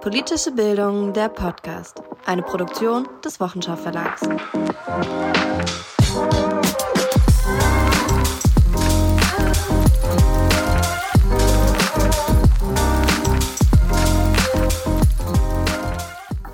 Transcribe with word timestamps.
Politische 0.00 0.50
Bildung, 0.52 1.12
der 1.12 1.28
Podcast. 1.28 2.02
Eine 2.24 2.40
Produktion 2.40 3.06
des 3.22 3.38
Wochenschau 3.38 3.76
Verlags. 3.76 4.22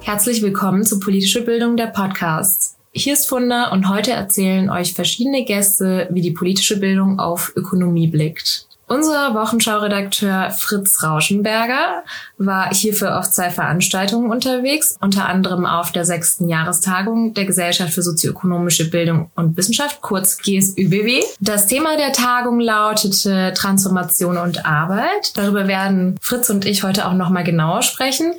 Herzlich 0.01 0.43
willkommen 0.43 0.83
zu 0.83 0.99
Politische 0.99 1.43
Bildung, 1.43 1.77
der 1.77 1.87
Podcast. 1.87 2.77
Hier 2.91 3.13
ist 3.13 3.29
Funda 3.29 3.71
und 3.71 3.89
heute 3.89 4.11
erzählen 4.11 4.71
euch 4.71 4.95
verschiedene 4.95 5.45
Gäste, 5.45 6.09
wie 6.11 6.21
die 6.21 6.33
politische 6.33 6.81
Bildung 6.81 7.21
auf 7.21 7.53
Ökonomie 7.55 8.09
blickt. 8.09 8.67
Unser 8.89 9.34
Wochenschau-Redakteur 9.34 10.53
Fritz 10.53 11.03
Rauschenberger 11.03 12.05
war 12.39 12.72
hierfür 12.72 13.18
auf 13.18 13.29
zwei 13.29 13.50
Veranstaltungen 13.50 14.31
unterwegs, 14.31 14.96
unter 15.00 15.26
anderem 15.26 15.67
auf 15.67 15.90
der 15.90 16.04
sechsten 16.04 16.49
Jahrestagung 16.49 17.35
der 17.35 17.46
Gesellschaft 17.46 17.93
für 17.93 18.03
sozioökonomische 18.03 18.89
Bildung 18.89 19.32
und 19.35 19.57
Wissenschaft, 19.57 20.03
kurz 20.03 20.39
GSÜBW. 20.39 21.21
Das 21.40 21.67
Thema 21.67 21.96
der 21.96 22.12
Tagung 22.12 22.61
lautete 22.61 23.53
Transformation 23.57 24.36
und 24.36 24.64
Arbeit. 24.64 25.32
Darüber 25.34 25.67
werden 25.67 26.17
Fritz 26.21 26.48
und 26.48 26.64
ich 26.64 26.84
heute 26.84 27.07
auch 27.07 27.14
nochmal 27.14 27.43
genauer 27.43 27.82
sprechen. 27.82 28.34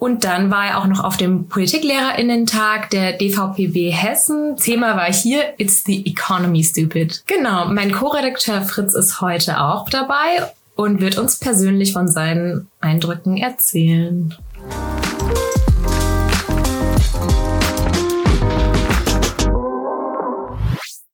Und 0.00 0.24
dann 0.24 0.50
war 0.50 0.64
er 0.64 0.78
auch 0.78 0.86
noch 0.86 1.04
auf 1.04 1.18
dem 1.18 1.46
Politiklehrerinnentag 1.48 2.88
der 2.88 3.12
DVPW 3.12 3.90
Hessen. 3.90 4.56
Thema 4.56 4.96
war 4.96 5.12
hier 5.12 5.52
It's 5.58 5.84
the 5.84 6.06
Economy 6.06 6.64
Stupid. 6.64 7.22
Genau, 7.26 7.66
mein 7.66 7.92
Co-Redakteur 7.92 8.62
Fritz 8.62 8.94
ist 8.94 9.20
heute 9.20 9.60
auch 9.60 9.90
dabei 9.90 10.50
und 10.74 11.02
wird 11.02 11.18
uns 11.18 11.38
persönlich 11.38 11.92
von 11.92 12.08
seinen 12.08 12.70
Eindrücken 12.80 13.36
erzählen. 13.36 14.34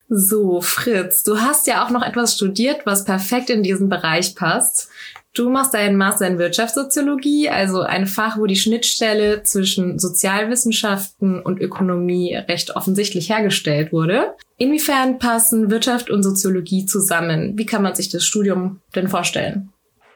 So, 0.09 0.61
Fritz, 0.61 1.25
du 1.25 1.41
hast 1.41 1.67
ja 1.67 1.85
auch 1.85 1.91
noch 1.91 2.03
etwas 2.03 2.37
studiert, 2.37 2.87
was 2.87 3.05
perfekt 3.05 3.51
in 3.51 3.65
diesen 3.65 3.89
Bereich 3.89 4.37
passt. 4.37 4.91
Du 5.37 5.51
machst 5.51 5.75
deinen 5.75 5.99
Master 5.99 6.27
in 6.27 6.39
Wirtschaftssoziologie, 6.39 7.51
also 7.51 7.83
ein 7.83 8.07
Fach, 8.07 8.39
wo 8.39 8.47
die 8.47 8.57
Schnittstelle 8.57 9.43
zwischen 9.43 9.99
Sozialwissenschaften 9.99 11.43
und 11.43 11.61
Ökonomie 11.61 12.35
recht 12.35 12.75
offensichtlich 12.75 13.29
hergestellt 13.29 13.93
wurde. 13.93 14.35
Inwiefern 14.57 15.19
passen 15.19 15.71
Wirtschaft 15.71 16.09
und 16.09 16.23
Soziologie 16.23 16.87
zusammen? 16.87 17.59
Wie 17.59 17.67
kann 17.67 17.83
man 17.83 17.95
sich 17.95 18.09
das 18.09 18.25
Studium 18.25 18.81
denn 18.95 19.09
vorstellen? 19.09 19.69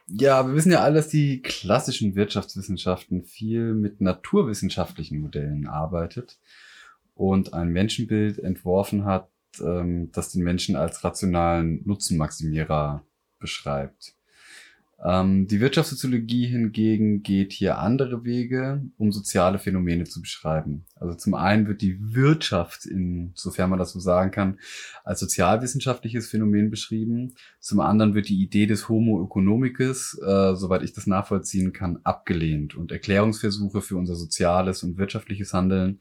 Ja, 0.07 0.47
wir 0.49 0.55
wissen 0.55 0.73
ja 0.73 0.81
alle, 0.81 0.95
dass 0.95 1.09
die 1.09 1.43
klassischen 1.43 2.15
Wirtschaftswissenschaften 2.15 3.23
viel 3.25 3.75
mit 3.75 4.01
naturwissenschaftlichen 4.01 5.21
Modellen 5.21 5.67
arbeitet 5.67 6.39
und 7.15 7.53
ein 7.53 7.69
Menschenbild 7.69 8.39
entworfen 8.39 9.05
hat, 9.05 9.29
ähm, 9.63 10.11
das 10.13 10.33
den 10.33 10.45
Menschen 10.45 10.77
als 10.77 11.05
rationalen 11.05 11.83
Nutzenmaximierer 11.85 13.05
beschreibt. 13.39 14.15
Ähm, 15.03 15.47
die 15.47 15.61
Wirtschaftssoziologie 15.61 16.47
hingegen 16.47 17.23
geht 17.23 17.53
hier 17.53 17.79
andere 17.79 18.25
Wege, 18.25 18.83
um 18.99 19.13
soziale 19.13 19.59
Phänomene 19.59 20.05
zu 20.05 20.21
beschreiben. 20.21 20.85
Also 20.97 21.15
zum 21.15 21.35
einen 21.35 21.67
wird 21.67 21.81
die 21.81 22.15
Wirtschaft, 22.15 22.85
insofern 22.85 23.71
man 23.71 23.79
das 23.79 23.93
so 23.93 24.01
sagen 24.01 24.31
kann, 24.31 24.59
als 25.03 25.21
sozialwissenschaftliches 25.21 26.29
Phänomen 26.29 26.71
beschrieben. 26.71 27.35
Zum 27.61 27.81
anderen 27.81 28.15
wird 28.15 28.29
die 28.29 28.43
Idee 28.43 28.67
des 28.67 28.89
Homo 28.89 29.25
economicus, 29.25 30.19
äh, 30.19 30.55
soweit 30.55 30.83
ich 30.83 30.93
das 30.93 31.07
nachvollziehen 31.07 31.73
kann, 31.73 32.01
abgelehnt 32.05 32.75
und 32.75 32.93
Erklärungsversuche 32.93 33.81
für 33.81 33.97
unser 33.97 34.17
soziales 34.17 34.83
und 34.83 34.99
wirtschaftliches 34.99 35.55
Handeln 35.55 36.01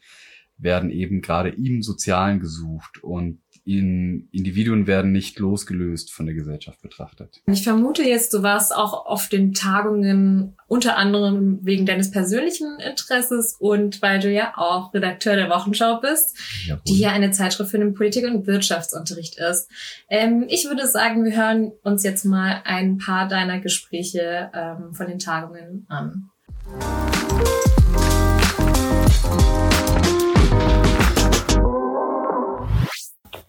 werden 0.59 0.91
eben 0.91 1.21
gerade 1.21 1.49
im 1.49 1.81
Sozialen 1.81 2.39
gesucht 2.39 3.03
und 3.03 3.39
in 3.69 4.27
Individuen 4.31 4.87
werden 4.87 5.11
nicht 5.11 5.37
losgelöst 5.37 6.11
von 6.11 6.25
der 6.25 6.33
Gesellschaft 6.33 6.81
betrachtet. 6.81 7.41
Ich 7.45 7.63
vermute 7.63 8.01
jetzt, 8.01 8.33
du 8.33 8.41
warst 8.41 8.75
auch 8.75 9.05
auf 9.05 9.29
den 9.29 9.53
Tagungen 9.53 10.55
unter 10.67 10.97
anderem 10.97 11.59
wegen 11.61 11.85
deines 11.85 12.09
persönlichen 12.09 12.79
Interesses 12.79 13.55
und 13.59 14.01
weil 14.01 14.19
du 14.19 14.31
ja 14.31 14.53
auch 14.55 14.91
Redakteur 14.93 15.35
der 15.35 15.49
Wochenschau 15.49 15.99
bist, 15.99 16.35
Jawohl. 16.65 16.81
die 16.87 16.99
ja 16.99 17.11
eine 17.11 17.29
Zeitschrift 17.29 17.69
für 17.69 17.77
den 17.77 17.93
Politik- 17.93 18.25
und 18.25 18.47
Wirtschaftsunterricht 18.47 19.37
ist. 19.39 19.69
Ähm, 20.09 20.45
ich 20.47 20.65
würde 20.65 20.87
sagen, 20.87 21.23
wir 21.23 21.35
hören 21.35 21.71
uns 21.83 22.03
jetzt 22.03 22.25
mal 22.25 22.61
ein 22.65 22.97
paar 22.97 23.27
deiner 23.27 23.59
Gespräche 23.59 24.49
ähm, 24.51 24.95
von 24.95 25.05
den 25.05 25.19
Tagungen 25.19 25.85
an. 25.89 26.31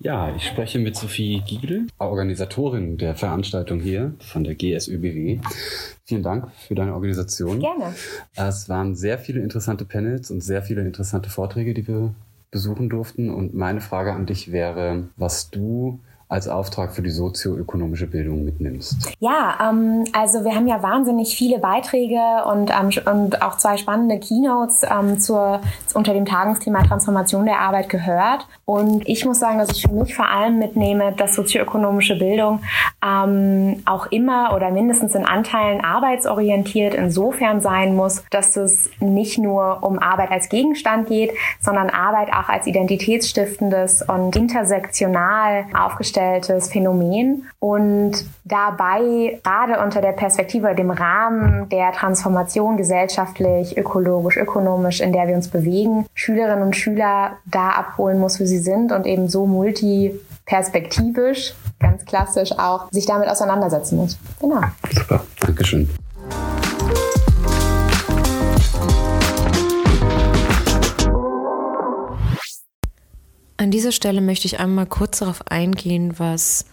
Ja, 0.02 0.34
ich 0.34 0.46
spreche 0.46 0.78
mit 0.78 0.96
Sophie 0.96 1.42
Giegel, 1.46 1.86
Organisatorin 1.98 2.96
der 2.96 3.14
Veranstaltung 3.14 3.80
hier 3.80 4.14
von 4.18 4.44
der 4.44 4.54
GSÖBW. 4.54 5.40
Vielen 6.06 6.22
Dank 6.22 6.50
für 6.52 6.74
deine 6.74 6.94
Organisation. 6.94 7.60
Gerne. 7.60 7.94
Es 8.34 8.70
waren 8.70 8.96
sehr 8.96 9.18
viele 9.18 9.42
interessante 9.42 9.84
Panels 9.84 10.30
und 10.30 10.40
sehr 10.40 10.62
viele 10.62 10.80
interessante 10.80 11.28
Vorträge, 11.28 11.74
die 11.74 11.86
wir 11.86 12.14
besuchen 12.50 12.88
durften. 12.88 13.28
Und 13.28 13.52
meine 13.52 13.82
Frage 13.82 14.14
an 14.14 14.24
dich 14.24 14.50
wäre, 14.52 15.10
was 15.18 15.50
du 15.50 16.00
als 16.30 16.46
Auftrag 16.46 16.94
für 16.94 17.02
die 17.02 17.10
sozioökonomische 17.10 18.06
Bildung 18.06 18.44
mitnimmst? 18.44 19.12
Ja, 19.18 19.58
ähm, 19.68 20.04
also 20.12 20.44
wir 20.44 20.54
haben 20.54 20.68
ja 20.68 20.80
wahnsinnig 20.80 21.36
viele 21.36 21.58
Beiträge 21.58 22.20
und, 22.48 22.70
ähm, 22.70 22.90
und 23.12 23.42
auch 23.42 23.58
zwei 23.58 23.76
spannende 23.76 24.20
Keynotes 24.20 24.84
ähm, 24.84 25.18
zur, 25.18 25.60
unter 25.92 26.14
dem 26.14 26.24
Tagungsthema 26.24 26.84
Transformation 26.84 27.46
der 27.46 27.58
Arbeit 27.58 27.88
gehört. 27.88 28.46
Und 28.64 29.08
ich 29.08 29.24
muss 29.24 29.40
sagen, 29.40 29.58
dass 29.58 29.72
ich 29.72 29.82
für 29.82 29.92
mich 29.92 30.14
vor 30.14 30.28
allem 30.28 30.60
mitnehme, 30.60 31.12
dass 31.16 31.34
sozioökonomische 31.34 32.16
Bildung 32.16 32.60
ähm, 33.04 33.82
auch 33.84 34.06
immer 34.06 34.54
oder 34.54 34.70
mindestens 34.70 35.16
in 35.16 35.24
Anteilen 35.24 35.80
arbeitsorientiert 35.84 36.94
insofern 36.94 37.60
sein 37.60 37.96
muss, 37.96 38.22
dass 38.30 38.56
es 38.56 38.88
nicht 39.00 39.36
nur 39.38 39.82
um 39.82 39.98
Arbeit 39.98 40.30
als 40.30 40.48
Gegenstand 40.48 41.08
geht, 41.08 41.32
sondern 41.58 41.90
Arbeit 41.90 42.32
auch 42.32 42.48
als 42.48 42.68
identitätsstiftendes 42.68 44.02
und 44.02 44.36
intersektional 44.36 45.64
aufgestellt 45.76 46.19
dargestelltes 46.20 46.70
Phänomen 46.70 47.44
und 47.58 48.12
dabei 48.44 49.40
gerade 49.42 49.80
unter 49.82 50.00
der 50.00 50.12
Perspektive, 50.12 50.74
dem 50.74 50.90
Rahmen 50.90 51.68
der 51.68 51.92
Transformation 51.92 52.76
gesellschaftlich, 52.76 53.76
ökologisch, 53.76 54.36
ökonomisch, 54.36 55.00
in 55.00 55.12
der 55.12 55.26
wir 55.28 55.34
uns 55.34 55.48
bewegen, 55.48 56.06
Schülerinnen 56.14 56.62
und 56.62 56.76
Schüler 56.76 57.32
da 57.46 57.70
abholen 57.70 58.18
muss, 58.18 58.40
wo 58.40 58.44
sie 58.44 58.58
sind 58.58 58.92
und 58.92 59.06
eben 59.06 59.28
so 59.28 59.46
multiperspektivisch, 59.46 61.54
ganz 61.78 62.04
klassisch 62.04 62.52
auch, 62.52 62.90
sich 62.90 63.06
damit 63.06 63.28
auseinandersetzen 63.28 63.96
muss. 63.96 64.18
Genau. 64.40 64.60
Super, 64.92 65.22
Dankeschön. 65.40 65.88
An 73.60 73.70
dieser 73.70 73.92
Stelle 73.92 74.22
möchte 74.22 74.46
ich 74.46 74.58
einmal 74.58 74.86
kurz 74.86 75.18
darauf 75.18 75.46
eingehen, 75.50 76.18
was 76.18 76.64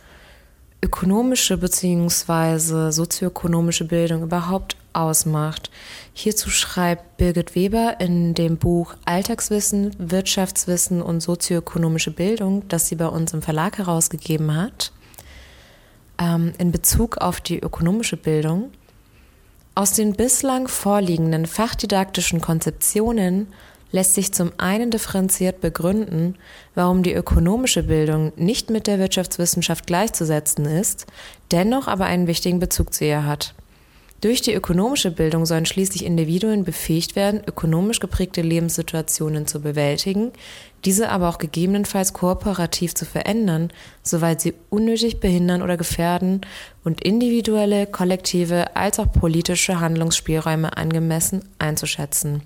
ökonomische 0.81 1.57
bzw. 1.57 2.91
sozioökonomische 2.91 3.83
Bildung 3.83 4.23
überhaupt 4.23 4.77
ausmacht. 4.93 5.69
Hierzu 6.13 6.49
schreibt 6.49 7.17
Birgit 7.17 7.55
Weber 7.55 7.97
in 7.99 8.35
dem 8.35 8.55
Buch 8.55 8.95
Alltagswissen, 9.03 9.97
Wirtschaftswissen 9.97 11.01
und 11.01 11.19
sozioökonomische 11.19 12.11
Bildung, 12.11 12.65
das 12.69 12.87
sie 12.87 12.95
bei 12.95 13.07
uns 13.07 13.33
im 13.33 13.41
Verlag 13.41 13.79
herausgegeben 13.79 14.55
hat, 14.55 14.93
ähm, 16.17 16.53
in 16.57 16.71
Bezug 16.71 17.17
auf 17.17 17.41
die 17.41 17.59
ökonomische 17.59 18.15
Bildung. 18.15 18.71
Aus 19.75 19.91
den 19.91 20.13
bislang 20.13 20.69
vorliegenden 20.69 21.47
fachdidaktischen 21.47 22.39
Konzeptionen 22.39 23.47
lässt 23.91 24.13
sich 24.13 24.33
zum 24.33 24.51
einen 24.57 24.91
differenziert 24.91 25.61
begründen, 25.61 26.35
warum 26.75 27.03
die 27.03 27.13
ökonomische 27.13 27.83
Bildung 27.83 28.33
nicht 28.35 28.69
mit 28.69 28.87
der 28.87 28.99
Wirtschaftswissenschaft 28.99 29.87
gleichzusetzen 29.87 30.65
ist, 30.65 31.05
dennoch 31.51 31.87
aber 31.87 32.05
einen 32.05 32.27
wichtigen 32.27 32.59
Bezug 32.59 32.93
zu 32.93 33.05
ihr 33.05 33.25
hat. 33.25 33.53
Durch 34.19 34.41
die 34.41 34.53
ökonomische 34.53 35.11
Bildung 35.11 35.45
sollen 35.45 35.67
schließlich 35.67 36.03
Individuen 36.03 36.63
befähigt 36.63 37.15
werden, 37.15 37.41
ökonomisch 37.45 37.99
geprägte 37.99 38.41
Lebenssituationen 38.41 39.45
zu 39.45 39.61
bewältigen, 39.61 40.31
diese 40.85 41.09
aber 41.09 41.29
auch 41.29 41.37
gegebenenfalls 41.37 42.13
kooperativ 42.13 42.95
zu 42.95 43.05
verändern, 43.05 43.69
soweit 44.01 44.41
sie 44.41 44.55
unnötig 44.71 45.19
behindern 45.19 45.61
oder 45.61 45.77
gefährden 45.77 46.41
und 46.83 47.03
individuelle, 47.03 47.85
kollektive 47.85 48.75
als 48.75 48.99
auch 48.99 49.11
politische 49.11 49.79
Handlungsspielräume 49.79 50.75
angemessen 50.75 51.43
einzuschätzen. 51.59 52.41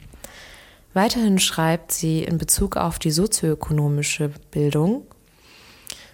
Weiterhin 0.93 1.39
schreibt 1.39 1.91
sie 1.91 2.23
in 2.23 2.37
Bezug 2.37 2.75
auf 2.77 2.99
die 2.99 3.11
sozioökonomische 3.11 4.31
Bildung, 4.51 5.05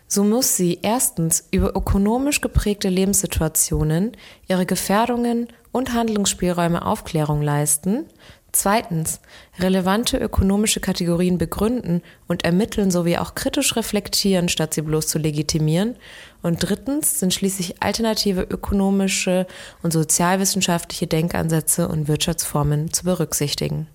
so 0.10 0.24
muss 0.24 0.56
sie 0.56 0.80
erstens 0.84 1.50
über 1.52 1.76
ökonomisch 1.76 2.40
geprägte 2.40 2.88
Lebenssituationen, 2.88 4.14
ihre 4.48 4.66
Gefährdungen 4.66 5.48
und 5.74 5.94
Handlungsspielräume 5.94 6.86
Aufklärung 6.86 7.42
leisten, 7.42 8.06
Zweitens, 8.54 9.20
relevante 9.60 10.18
ökonomische 10.18 10.80
Kategorien 10.80 11.38
begründen 11.38 12.02
und 12.28 12.44
ermitteln 12.46 12.90
sowie 12.90 13.18
auch 13.18 13.36
kritisch 13.36 13.76
reflektieren, 13.76 14.50
statt 14.50 14.74
sie 14.74 14.82
bloß 14.82 15.06
zu 15.06 15.20
legitimieren. 15.20 15.96
Und 16.42 16.58
drittens 16.60 17.20
sind 17.20 17.34
schließlich 17.34 17.84
alternative 17.84 18.42
ökonomische 18.42 19.46
und 19.84 19.94
sozialwissenschaftliche 19.94 21.06
Denkansätze 21.06 21.88
und 21.88 22.08
Wirtschaftsformen 22.08 22.92
zu 22.92 23.04
berücksichtigen. 23.04 23.88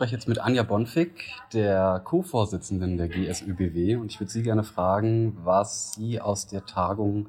Spreche 0.00 0.14
jetzt 0.14 0.28
mit 0.28 0.38
Anja 0.38 0.62
Bonfig, 0.62 1.10
der 1.52 2.00
Co-Vorsitzenden 2.02 2.96
der 2.96 3.08
GSÜBW, 3.08 3.96
und 3.96 4.10
ich 4.10 4.18
würde 4.18 4.32
Sie 4.32 4.42
gerne 4.42 4.64
fragen, 4.64 5.36
was 5.44 5.92
Sie 5.92 6.22
aus 6.22 6.46
der 6.46 6.64
Tagung 6.64 7.28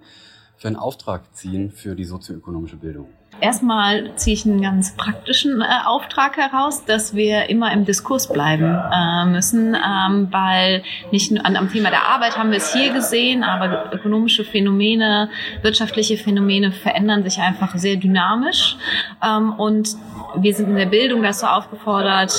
für 0.55 0.69
einen 0.69 0.77
Auftrag 0.77 1.35
ziehen 1.35 1.71
für 1.71 1.97
die 1.97 2.05
sozioökonomische 2.05 2.77
Bildung. 2.77 3.09
Erstmal 3.39 4.15
ziehe 4.17 4.35
ich 4.35 4.45
einen 4.45 4.61
ganz 4.61 4.95
praktischen 4.95 5.61
äh, 5.61 5.65
Auftrag 5.85 6.37
heraus, 6.37 6.85
dass 6.85 7.15
wir 7.15 7.49
immer 7.49 7.71
im 7.71 7.85
Diskurs 7.85 8.31
bleiben 8.31 8.77
äh, 8.91 9.25
müssen, 9.25 9.75
ähm, 9.75 10.27
weil 10.29 10.83
nicht 11.11 11.31
nur 11.31 11.43
an, 11.43 11.55
am 11.55 11.71
Thema 11.71 11.89
der 11.89 12.07
Arbeit 12.07 12.37
haben 12.37 12.51
wir 12.51 12.57
es 12.57 12.73
hier 12.73 12.93
gesehen, 12.93 13.43
aber 13.43 13.91
ökonomische 13.93 14.43
Phänomene, 14.43 15.29
wirtschaftliche 15.63 16.17
Phänomene 16.17 16.71
verändern 16.71 17.23
sich 17.23 17.39
einfach 17.39 17.75
sehr 17.75 17.95
dynamisch 17.95 18.75
ähm, 19.23 19.53
und 19.53 19.95
wir 20.35 20.53
sind 20.53 20.69
in 20.69 20.75
der 20.75 20.85
Bildung 20.85 21.23
dazu 21.23 21.45
aufgefordert, 21.45 22.33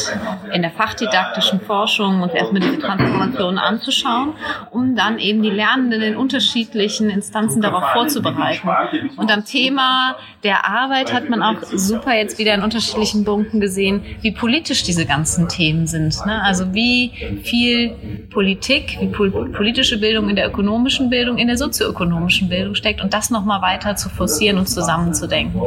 in 0.53 0.63
der 0.63 0.71
fachdidaktischen 0.71 1.61
Forschung 1.61 2.23
und 2.23 2.33
erstmal 2.33 2.61
diese 2.61 2.79
Transformation 2.79 3.59
anzuschauen, 3.59 4.35
um 4.71 4.95
dann 4.95 5.19
eben 5.19 5.43
die 5.43 5.51
Lernenden 5.51 6.01
in 6.01 6.17
unterschiedlichen 6.17 7.11
Instanzen 7.11 7.61
darauf 7.61 7.91
vorzubereiten. 7.93 8.69
Und 9.17 9.31
am 9.31 9.45
Thema 9.45 10.17
der 10.43 10.67
Arbeit 10.67 10.82
hat 11.13 11.29
man 11.29 11.43
auch 11.43 11.63
super 11.63 12.15
jetzt 12.15 12.39
wieder 12.39 12.55
in 12.55 12.63
unterschiedlichen 12.63 13.25
Punkten 13.25 13.61
gesehen, 13.61 14.03
wie 14.21 14.33
politisch 14.33 14.83
diese 14.83 15.07
ganzen 15.07 15.49
Themen 15.49 15.87
sind. 15.87 16.25
Ne? 16.27 16.43
Also 16.43 16.75
wie 16.75 17.13
viel 17.43 18.27
Politik, 18.31 18.99
wie 19.01 19.07
politische 19.07 19.99
Bildung 19.99 20.29
in 20.29 20.37
der 20.37 20.49
ökonomischen 20.49 21.11
Bildung, 21.11 21.39
in 21.39 21.47
der 21.47 21.57
sozioökonomischen 21.57 22.49
Bildung 22.49 22.75
steckt 22.75 23.01
und 23.01 23.15
das 23.15 23.31
nochmal 23.31 23.63
weiter 23.63 23.97
zu 23.97 24.09
forcieren 24.09 24.59
und 24.59 24.69
zusammenzudenken. 24.69 25.61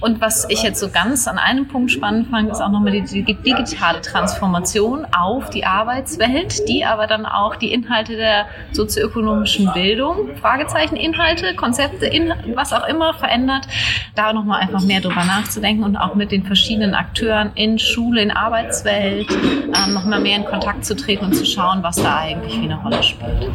Und 0.00 0.20
was 0.20 0.46
ich 0.48 0.62
jetzt 0.62 0.80
so 0.80 0.88
ganz 0.90 1.26
an 1.28 1.38
einem 1.38 1.68
Punkt 1.68 1.90
spannend 1.90 2.28
fand, 2.28 2.50
ist 2.50 2.60
auch 2.60 2.70
nochmal 2.70 2.92
die, 2.92 3.22
digitale 3.22 4.00
Transformation 4.00 5.06
auf 5.16 5.50
die 5.50 5.64
Arbeitswelt, 5.64 6.68
die 6.68 6.84
aber 6.84 7.06
dann 7.06 7.26
auch 7.26 7.56
die 7.56 7.72
Inhalte 7.72 8.16
der 8.16 8.46
sozioökonomischen 8.72 9.72
Bildung, 9.72 10.36
Fragezeichen, 10.40 10.96
Inhalte, 10.96 11.54
Konzepte, 11.54 12.06
in, 12.06 12.32
was 12.54 12.72
auch 12.72 12.86
immer 12.86 13.14
verändert, 13.14 13.66
da 14.14 14.32
nochmal 14.42 14.60
einfach 14.60 14.82
mehr 14.82 15.00
drüber 15.00 15.24
nachzudenken 15.24 15.84
und 15.84 15.96
auch 15.96 16.16
mit 16.16 16.32
den 16.32 16.42
verschiedenen 16.42 16.94
Akteuren 16.94 17.52
in 17.54 17.78
Schule, 17.78 18.20
in 18.20 18.32
Arbeitswelt 18.32 19.30
ähm, 19.30 19.94
nochmal 19.94 20.20
mehr 20.20 20.36
in 20.36 20.44
Kontakt 20.44 20.84
zu 20.84 20.96
treten 20.96 21.26
und 21.26 21.34
zu 21.34 21.46
schauen, 21.46 21.84
was 21.84 21.94
da 21.94 22.18
eigentlich 22.18 22.60
wie 22.60 22.64
eine 22.64 22.82
Rolle 22.82 23.00
spielt. 23.04 23.52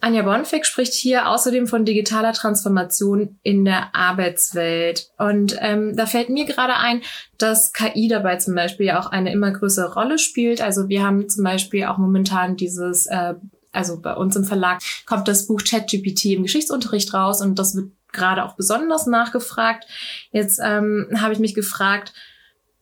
Anja 0.00 0.22
Bonfig 0.22 0.66
spricht 0.66 0.92
hier 0.92 1.28
außerdem 1.28 1.66
von 1.66 1.86
digitaler 1.86 2.32
Transformation 2.32 3.38
in 3.42 3.64
der 3.64 3.94
Arbeitswelt. 3.94 5.10
Und 5.18 5.56
ähm, 5.60 5.96
da 5.96 6.06
fällt 6.06 6.28
mir 6.28 6.44
gerade 6.44 6.76
ein, 6.76 7.02
dass 7.38 7.72
KI 7.72 8.06
dabei 8.08 8.36
zum 8.36 8.54
Beispiel 8.54 8.90
auch 8.90 9.06
eine 9.10 9.32
immer 9.32 9.50
größere 9.50 9.94
Rolle 9.94 10.18
spielt. 10.18 10.60
Also 10.60 10.88
wir 10.88 11.04
haben 11.04 11.28
zum 11.28 11.42
Beispiel 11.42 11.84
auch 11.86 11.98
momentan 11.98 12.56
dieses, 12.56 13.06
äh, 13.06 13.34
also 13.72 14.00
bei 14.00 14.14
uns 14.14 14.36
im 14.36 14.44
Verlag 14.44 14.80
kommt 15.06 15.28
das 15.28 15.46
Buch 15.46 15.62
ChatGPT 15.62 16.26
im 16.26 16.42
Geschichtsunterricht 16.44 17.12
raus 17.14 17.40
und 17.40 17.58
das 17.58 17.74
wird 17.74 17.90
gerade 18.12 18.44
auch 18.44 18.56
besonders 18.56 19.06
nachgefragt. 19.06 19.86
Jetzt 20.32 20.60
ähm, 20.62 21.08
habe 21.16 21.32
ich 21.32 21.38
mich 21.38 21.54
gefragt, 21.54 22.12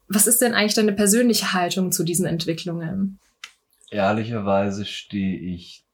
was 0.08 0.26
ist 0.26 0.40
denn 0.40 0.54
eigentlich 0.54 0.74
deine 0.74 0.92
persönliche 0.92 1.52
Haltung 1.52 1.90
zu 1.90 2.04
diesen 2.04 2.26
Entwicklungen? 2.26 3.18
Ehrlicherweise 3.90 4.84
stehe 4.84 5.38
ich 5.38 5.84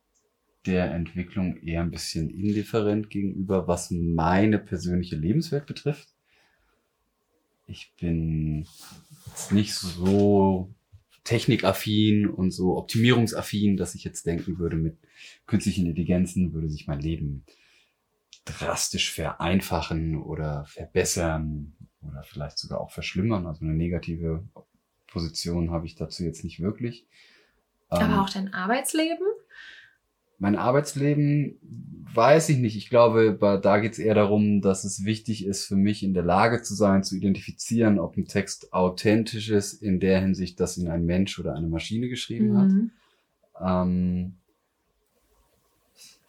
der 0.67 0.93
Entwicklung 0.93 1.57
eher 1.57 1.81
ein 1.81 1.91
bisschen 1.91 2.31
indifferent 2.31 3.11
gegenüber, 3.11 3.67
was 3.67 3.91
meine 3.91 4.59
persönliche 4.59 5.17
Lebenswelt 5.17 5.67
betrifft. 5.67 6.09
Ich 7.67 7.93
bin 7.99 8.67
nicht 9.51 9.75
so 9.75 10.73
technikaffin 11.25 12.29
und 12.29 12.51
so 12.51 12.77
optimierungsaffin, 12.77 13.77
dass 13.77 13.95
ich 13.95 14.05
jetzt 14.05 14.27
denken 14.27 14.59
würde, 14.59 14.77
mit 14.77 14.99
künstlichen 15.47 15.87
Intelligenzen 15.87 16.53
würde 16.53 16.69
sich 16.69 16.87
mein 16.87 17.01
Leben 17.01 17.45
drastisch 18.45 19.13
vereinfachen 19.13 20.21
oder 20.21 20.65
verbessern 20.67 21.75
oder 22.01 22.23
vielleicht 22.25 22.59
sogar 22.59 22.81
auch 22.81 22.91
verschlimmern. 22.91 23.47
Also 23.47 23.65
eine 23.65 23.75
negative 23.75 24.45
Position 25.07 25.71
habe 25.71 25.87
ich 25.87 25.95
dazu 25.95 26.25
jetzt 26.25 26.43
nicht 26.43 26.61
wirklich. 26.61 27.07
Aber 27.89 28.05
ähm, 28.05 28.15
auch 28.15 28.31
dein 28.31 28.53
Arbeitsleben? 28.53 29.27
Mein 30.43 30.57
Arbeitsleben 30.57 31.57
weiß 32.13 32.49
ich 32.49 32.59
nicht. 32.59 32.77
Ich 32.77 32.91
glaube, 32.91 33.39
da 33.63 33.79
geht 33.79 33.93
es 33.93 34.01
eher 34.01 34.17
darum, 34.17 34.61
dass 34.61 34.83
es 34.83 35.05
wichtig 35.05 35.47
ist, 35.47 35.67
für 35.67 35.77
mich 35.77 36.03
in 36.03 36.15
der 36.15 36.25
Lage 36.25 36.63
zu 36.63 36.75
sein, 36.75 37.05
zu 37.05 37.15
identifizieren, 37.15 38.01
ob 38.01 38.17
ein 38.17 38.27
Text 38.27 38.73
authentisch 38.73 39.51
ist, 39.51 39.75
in 39.75 40.01
der 40.01 40.21
Hinsicht, 40.21 40.59
dass 40.59 40.77
ihn 40.77 40.89
ein 40.89 41.07
Mensch 41.07 41.39
oder 41.39 41.55
eine 41.55 41.69
Maschine 41.69 42.09
geschrieben 42.09 42.49
mhm. 42.49 42.59
hat. 42.59 43.85
Ähm, 43.85 44.35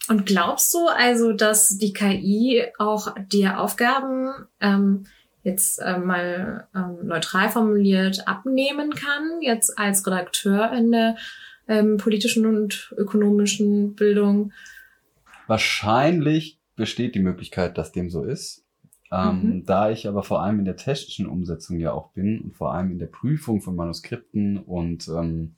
und 0.10 0.27
glaubst 0.27 0.71
du 0.75 0.86
also, 0.95 1.33
dass 1.33 1.80
die 1.80 1.94
KI 1.94 2.66
auch 2.77 3.16
dir 3.31 3.59
Aufgaben 3.59 4.30
ähm, 4.62 5.07
jetzt 5.42 5.80
äh, 5.80 5.98
mal 5.98 6.68
ähm, 6.75 7.07
neutral 7.07 7.50
formuliert 7.50 8.27
abnehmen 8.27 8.92
kann, 8.92 9.42
jetzt 9.42 9.80
als 9.80 10.06
Redakteur 10.06 10.71
in 10.71 10.92
der 10.92 11.16
ähm, 11.68 11.98
politischen 11.98 12.45
und 12.45 12.94
ökonomischen 12.98 13.95
Bildung? 13.95 14.51
Wahrscheinlich 15.48 16.60
besteht 16.75 17.15
die 17.15 17.19
Möglichkeit, 17.19 17.77
dass 17.77 17.92
dem 17.92 18.10
so 18.10 18.24
ist. 18.24 18.65
Ähm, 19.12 19.42
mhm. 19.44 19.65
Da 19.65 19.92
ich 19.92 20.07
aber 20.07 20.24
vor 20.24 20.42
allem 20.42 20.60
in 20.60 20.65
der 20.65 20.75
technischen 20.75 21.27
Umsetzung 21.27 21.80
ja 21.80 21.94
auch 21.94 22.12
bin 22.13 22.42
und 22.42 22.56
vor 22.56 22.74
allem 22.74 22.92
in 22.92 23.00
der 23.00 23.07
Prüfung 23.07 23.62
von 23.62 23.75
Manuskripten 23.75 24.57
und 24.57 25.07
ähm, 25.07 25.56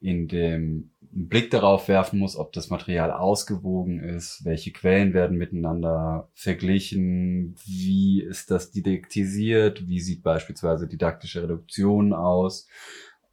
in 0.00 0.28
dem 0.28 0.90
Blick 1.00 1.50
darauf 1.50 1.88
werfen 1.88 2.18
muss, 2.18 2.36
ob 2.36 2.52
das 2.52 2.68
Material 2.68 3.10
ausgewogen 3.10 4.00
ist, 4.00 4.44
welche 4.44 4.72
Quellen 4.72 5.14
werden 5.14 5.38
miteinander 5.38 6.28
verglichen, 6.34 7.54
wie 7.64 8.20
ist 8.20 8.50
das 8.50 8.72
didaktisiert, 8.72 9.88
wie 9.88 10.00
sieht 10.00 10.22
beispielsweise 10.22 10.86
didaktische 10.86 11.42
Reduktion 11.42 12.12
aus 12.12 12.68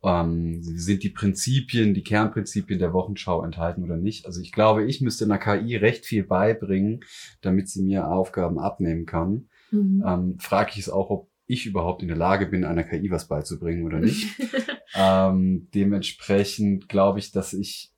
ähm, 0.04 0.62
sind 0.62 1.04
die 1.04 1.10
Prinzipien, 1.10 1.94
die 1.94 2.04
Kernprinzipien 2.04 2.80
der 2.80 2.94
Wochenschau 2.94 3.44
enthalten 3.44 3.84
oder 3.84 3.98
nicht? 3.98 4.26
Also 4.26 4.42
ich 4.42 4.52
glaube, 4.52 4.86
ich 4.86 5.02
müsste 5.02 5.26
einer 5.26 5.38
KI 5.38 5.78
recht 5.78 6.06
viel 6.06 6.24
beibringen, 6.24 7.06
damit 7.42 7.70
sie 7.70 7.84
mir 7.84 8.08
Aufgaben 8.08 8.60
abnehmen 8.60 9.06
kann. 9.06 9.48
Mhm. 9.72 10.04
Ähm, 10.06 10.40
Frage 10.40 10.72
ich 10.74 10.80
es 10.80 10.90
auch, 10.90 11.10
ob 11.10 11.30
ich 11.46 11.66
überhaupt 11.66 12.02
in 12.02 12.08
der 12.08 12.18
Lage 12.18 12.46
bin, 12.46 12.66
einer 12.66 12.84
KI 12.84 13.12
was 13.12 13.28
beizubringen 13.28 13.86
oder 13.86 14.00
nicht. 14.00 14.28
ähm, 14.96 15.70
dementsprechend 15.74 16.90
glaube 16.90 17.20
ich, 17.20 17.32
dass 17.32 17.54
ich 17.54 17.92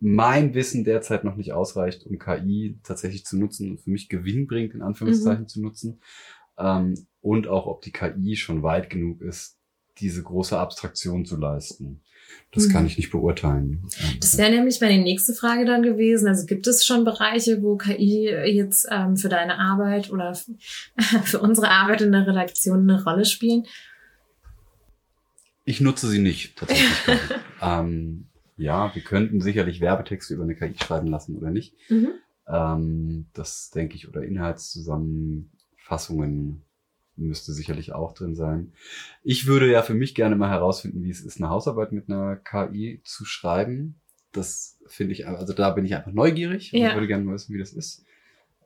mein 0.00 0.54
Wissen 0.54 0.84
derzeit 0.84 1.24
noch 1.24 1.36
nicht 1.36 1.52
ausreicht, 1.52 2.06
um 2.06 2.18
KI 2.18 2.78
tatsächlich 2.82 3.24
zu 3.24 3.38
nutzen 3.38 3.70
und 3.70 3.80
für 3.80 3.90
mich 3.90 4.08
Gewinn 4.08 4.46
bringt, 4.46 4.74
in 4.74 4.82
Anführungszeichen 4.82 5.44
mhm. 5.44 5.48
zu 5.48 5.62
nutzen. 5.62 6.00
Ähm, 6.58 6.94
und 7.20 7.48
auch, 7.48 7.66
ob 7.66 7.82
die 7.82 7.92
KI 7.92 8.36
schon 8.36 8.62
weit 8.62 8.90
genug 8.90 9.22
ist, 9.22 9.57
diese 10.00 10.22
große 10.22 10.58
Abstraktion 10.58 11.24
zu 11.24 11.36
leisten. 11.36 12.02
Das 12.52 12.68
mhm. 12.68 12.72
kann 12.72 12.86
ich 12.86 12.96
nicht 12.96 13.10
beurteilen. 13.10 13.82
Das 14.20 14.38
wäre 14.38 14.50
nämlich 14.50 14.80
meine 14.80 15.02
nächste 15.02 15.34
Frage 15.34 15.66
dann 15.66 15.82
gewesen. 15.82 16.28
Also 16.28 16.46
gibt 16.46 16.66
es 16.66 16.86
schon 16.86 17.04
Bereiche, 17.04 17.62
wo 17.62 17.76
KI 17.76 18.30
jetzt 18.30 18.88
ähm, 18.90 19.16
für 19.16 19.28
deine 19.28 19.58
Arbeit 19.58 20.10
oder 20.10 20.34
für 21.24 21.40
unsere 21.40 21.68
Arbeit 21.68 22.00
in 22.00 22.12
der 22.12 22.26
Redaktion 22.26 22.88
eine 22.88 23.04
Rolle 23.04 23.26
spielen? 23.26 23.66
Ich 25.64 25.82
nutze 25.82 26.08
sie 26.08 26.20
nicht, 26.20 26.56
tatsächlich. 26.56 26.88
ähm, 27.62 28.28
ja, 28.56 28.94
wir 28.94 29.02
könnten 29.02 29.42
sicherlich 29.42 29.80
Werbetexte 29.80 30.34
über 30.34 30.44
eine 30.44 30.56
KI 30.56 30.74
schreiben 30.82 31.08
lassen 31.08 31.36
oder 31.36 31.50
nicht. 31.50 31.74
Mhm. 31.90 32.12
Ähm, 32.46 33.26
das 33.34 33.70
denke 33.70 33.96
ich, 33.96 34.08
oder 34.08 34.22
Inhaltszusammenfassungen 34.22 36.62
müsste 37.18 37.52
sicherlich 37.52 37.92
auch 37.92 38.14
drin 38.14 38.34
sein. 38.34 38.72
Ich 39.22 39.46
würde 39.46 39.70
ja 39.70 39.82
für 39.82 39.94
mich 39.94 40.14
gerne 40.14 40.36
mal 40.36 40.50
herausfinden, 40.50 41.02
wie 41.02 41.10
es 41.10 41.20
ist, 41.20 41.38
eine 41.40 41.50
Hausarbeit 41.50 41.92
mit 41.92 42.08
einer 42.08 42.36
KI 42.36 43.00
zu 43.04 43.24
schreiben. 43.24 44.00
Das 44.32 44.78
finde 44.86 45.12
ich, 45.12 45.26
also 45.26 45.52
da 45.52 45.70
bin 45.70 45.84
ich 45.84 45.94
einfach 45.94 46.12
neugierig 46.12 46.72
und 46.72 46.80
ja. 46.80 46.94
würde 46.94 47.06
gerne 47.06 47.24
mal 47.24 47.34
wissen, 47.34 47.54
wie 47.54 47.58
das 47.58 47.72
ist. 47.72 48.04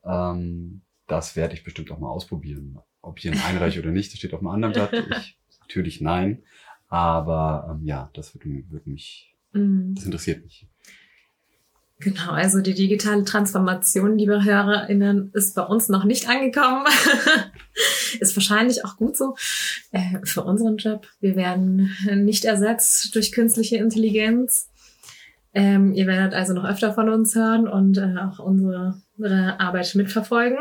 Ähm, 0.05 0.83
das 1.07 1.37
werde 1.37 1.55
ich 1.55 1.65
bestimmt 1.65 1.91
auch 1.91 1.99
mal 1.99 2.09
ausprobieren. 2.11 2.79
Ob 3.01 3.19
ich 3.19 3.25
ihn 3.25 3.39
einreiche 3.39 3.81
oder 3.81 3.91
nicht, 3.91 4.13
das 4.13 4.19
steht 4.19 4.35
auf 4.35 4.41
einem 4.41 4.49
anderen 4.49 4.75
Blatt. 4.75 4.93
Ich, 5.19 5.39
natürlich 5.61 6.01
nein. 6.01 6.43
Aber 6.89 7.69
ähm, 7.71 7.87
ja, 7.87 8.11
das 8.15 8.35
würde, 8.35 8.65
würde 8.71 8.91
mich, 8.91 9.29
Mhm. 9.53 9.95
das 9.95 10.05
interessiert 10.05 10.43
mich. 10.45 10.67
Genau, 12.03 12.33
also 12.33 12.61
die 12.61 12.75
digitale 12.75 13.25
Transformation, 13.25 14.19
liebe 14.19 14.43
HörerInnen, 14.45 15.31
ist 15.35 15.55
bei 15.55 15.63
uns 15.63 15.89
noch 15.89 16.03
nicht 16.03 16.29
angekommen. 16.29 16.85
ist 18.21 18.35
wahrscheinlich 18.35 18.85
auch 18.85 18.97
gut 18.97 19.17
so 19.17 19.37
äh, 19.93 20.19
für 20.25 20.43
unseren 20.43 20.79
Job. 20.79 21.07
Wir 21.21 21.37
werden 21.37 21.97
nicht 22.17 22.45
ersetzt 22.45 23.15
durch 23.15 23.31
künstliche 23.31 23.77
Intelligenz. 23.77 24.69
Ähm, 25.55 25.93
ihr 25.93 26.09
werdet 26.09 26.35
also 26.35 26.55
noch 26.55 26.65
öfter 26.65 26.93
von 26.93 27.09
uns 27.09 27.37
hören 27.37 27.69
und 27.69 27.99
äh, 27.99 28.17
auch 28.19 28.41
unsere, 28.41 29.01
unsere 29.17 29.61
Arbeit 29.61 29.95
mitverfolgen. 29.95 30.59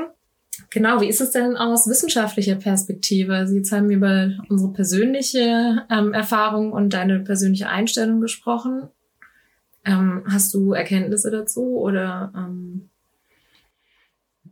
Genau, 0.70 1.02
wie 1.02 1.08
ist 1.08 1.22
es 1.22 1.32
denn 1.32 1.58
aus 1.58 1.88
wissenschaftlicher 1.88 2.56
Perspektive? 2.56 3.34
Also 3.34 3.56
jetzt 3.56 3.72
haben 3.72 3.90
wir 3.90 3.98
über 3.98 4.32
unsere 4.48 4.74
persönliche 4.74 5.88
ähm, 5.90 6.14
Erfahrung 6.14 6.72
und 6.72 6.94
deine 6.94 7.22
persönliche 7.22 7.68
Einstellung 7.68 8.22
gesprochen. 8.22 8.90
Ähm, 9.84 10.24
hast 10.28 10.54
du 10.54 10.74
Erkenntnisse 10.74 11.32
dazu 11.32 11.80
oder 11.80 12.32
ähm, 12.36 12.90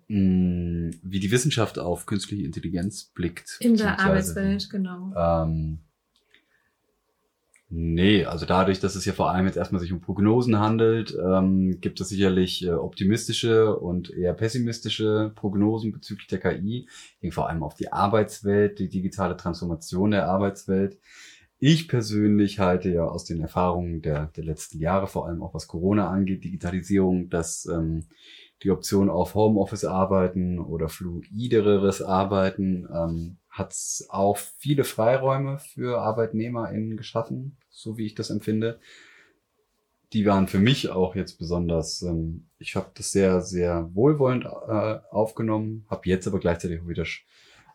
Mm, 0.10 0.90
Wie 1.04 1.20
die 1.20 1.30
Wissenschaft 1.30 1.78
auf 1.78 2.08
künstliche 2.08 2.44
Intelligenz 2.44 3.06
blickt. 3.06 3.58
in 3.60 3.78
der 3.78 4.00
Arbeitswelt, 4.00 4.68
genau. 4.72 5.14
Ähm, 5.16 5.82
nee, 7.70 8.26
also 8.26 8.48
dadurch, 8.48 8.80
dass 8.80 8.96
es 8.96 9.06
ja 9.06 9.14
vor 9.14 9.30
allem 9.30 9.46
jetzt 9.46 9.56
erstmal 9.56 9.80
sich 9.80 9.94
um 9.94 10.02
Prognosen 10.02 10.58
handelt, 10.58 11.16
ähm, 11.24 11.80
gibt 11.80 12.02
es 12.02 12.10
sicherlich 12.10 12.66
äh, 12.66 12.72
optimistische 12.72 13.76
und 13.78 14.10
eher 14.10 14.34
pessimistische 14.34 15.32
Prognosen 15.36 15.92
bezüglich 15.92 16.26
der 16.28 16.40
KI. 16.40 16.88
Ich 16.90 17.20
denke 17.22 17.36
vor 17.36 17.48
allem 17.48 17.62
auf 17.62 17.76
die 17.76 17.94
Arbeitswelt, 17.94 18.80
die 18.80 18.90
digitale 18.90 19.38
Transformation 19.38 20.10
der 20.10 20.28
Arbeitswelt. 20.28 20.98
Ich 21.62 21.90
persönlich 21.90 22.60
halte 22.60 22.90
ja 22.90 23.06
aus 23.06 23.26
den 23.26 23.42
Erfahrungen 23.42 24.02
der, 24.02 24.28
der 24.28 24.46
letzten 24.46 24.80
Jahre, 24.80 25.08
vor 25.08 25.28
allem 25.28 25.44
auch 25.44 25.54
was 25.54 25.68
Corona 25.68 26.10
angeht, 26.10 26.46
Digitalisierung, 26.46 27.30
dass 27.30 27.66
ähm, 27.66 28.06
die 28.64 28.72
Option 28.72 29.10
auf 29.10 29.36
Homeoffice 29.36 29.84
arbeiten 29.84 30.60
oder 30.60 30.88
fluideres 30.88 32.02
Arbeiten 32.02 32.88
ähm, 32.94 33.38
hat 33.50 33.76
auch 34.08 34.38
viele 34.38 34.86
Freiräume 34.86 35.60
für 35.60 36.00
ArbeitnehmerInnen 36.00 36.96
geschaffen, 36.96 37.58
so 37.70 37.98
wie 37.98 38.06
ich 38.06 38.16
das 38.16 38.30
empfinde. 38.30 38.80
Die 40.14 40.26
waren 40.26 40.48
für 40.48 40.60
mich 40.60 40.90
auch 40.90 41.14
jetzt 41.14 41.38
besonders, 41.40 42.02
ähm, 42.02 42.48
ich 42.58 42.78
habe 42.78 42.92
das 42.96 43.12
sehr, 43.12 43.42
sehr 43.42 43.90
wohlwollend 43.94 44.46
äh, 44.46 45.00
aufgenommen, 45.12 45.86
habe 45.90 46.02
jetzt 46.06 46.26
aber 46.26 46.40
gleichzeitig 46.40 46.82
auch 46.82 46.88
wieder 46.88 47.06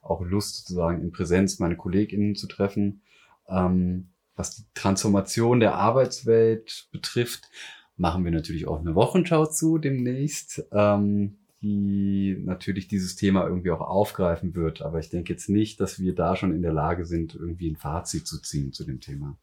auch 0.00 0.22
Lust 0.22 0.56
sozusagen 0.56 1.02
in 1.02 1.12
Präsenz 1.12 1.58
meine 1.58 1.76
KollegInnen 1.76 2.34
zu 2.34 2.46
treffen. 2.46 3.02
Ähm, 3.48 4.10
was 4.36 4.56
die 4.56 4.64
Transformation 4.74 5.60
der 5.60 5.74
Arbeitswelt 5.74 6.88
betrifft, 6.90 7.48
machen 7.96 8.24
wir 8.24 8.32
natürlich 8.32 8.66
auch 8.66 8.80
eine 8.80 8.94
Wochenschau 8.94 9.46
zu 9.46 9.78
demnächst, 9.78 10.64
ähm, 10.72 11.38
die 11.62 12.36
natürlich 12.44 12.88
dieses 12.88 13.16
Thema 13.16 13.46
irgendwie 13.46 13.70
auch 13.70 13.80
aufgreifen 13.80 14.54
wird. 14.54 14.82
Aber 14.82 14.98
ich 14.98 15.08
denke 15.08 15.32
jetzt 15.32 15.48
nicht, 15.48 15.80
dass 15.80 15.98
wir 15.98 16.14
da 16.14 16.36
schon 16.36 16.52
in 16.54 16.62
der 16.62 16.72
Lage 16.72 17.06
sind, 17.06 17.34
irgendwie 17.34 17.70
ein 17.70 17.76
Fazit 17.76 18.26
zu 18.26 18.42
ziehen 18.42 18.72
zu 18.72 18.84
dem 18.84 19.00
Thema. 19.00 19.38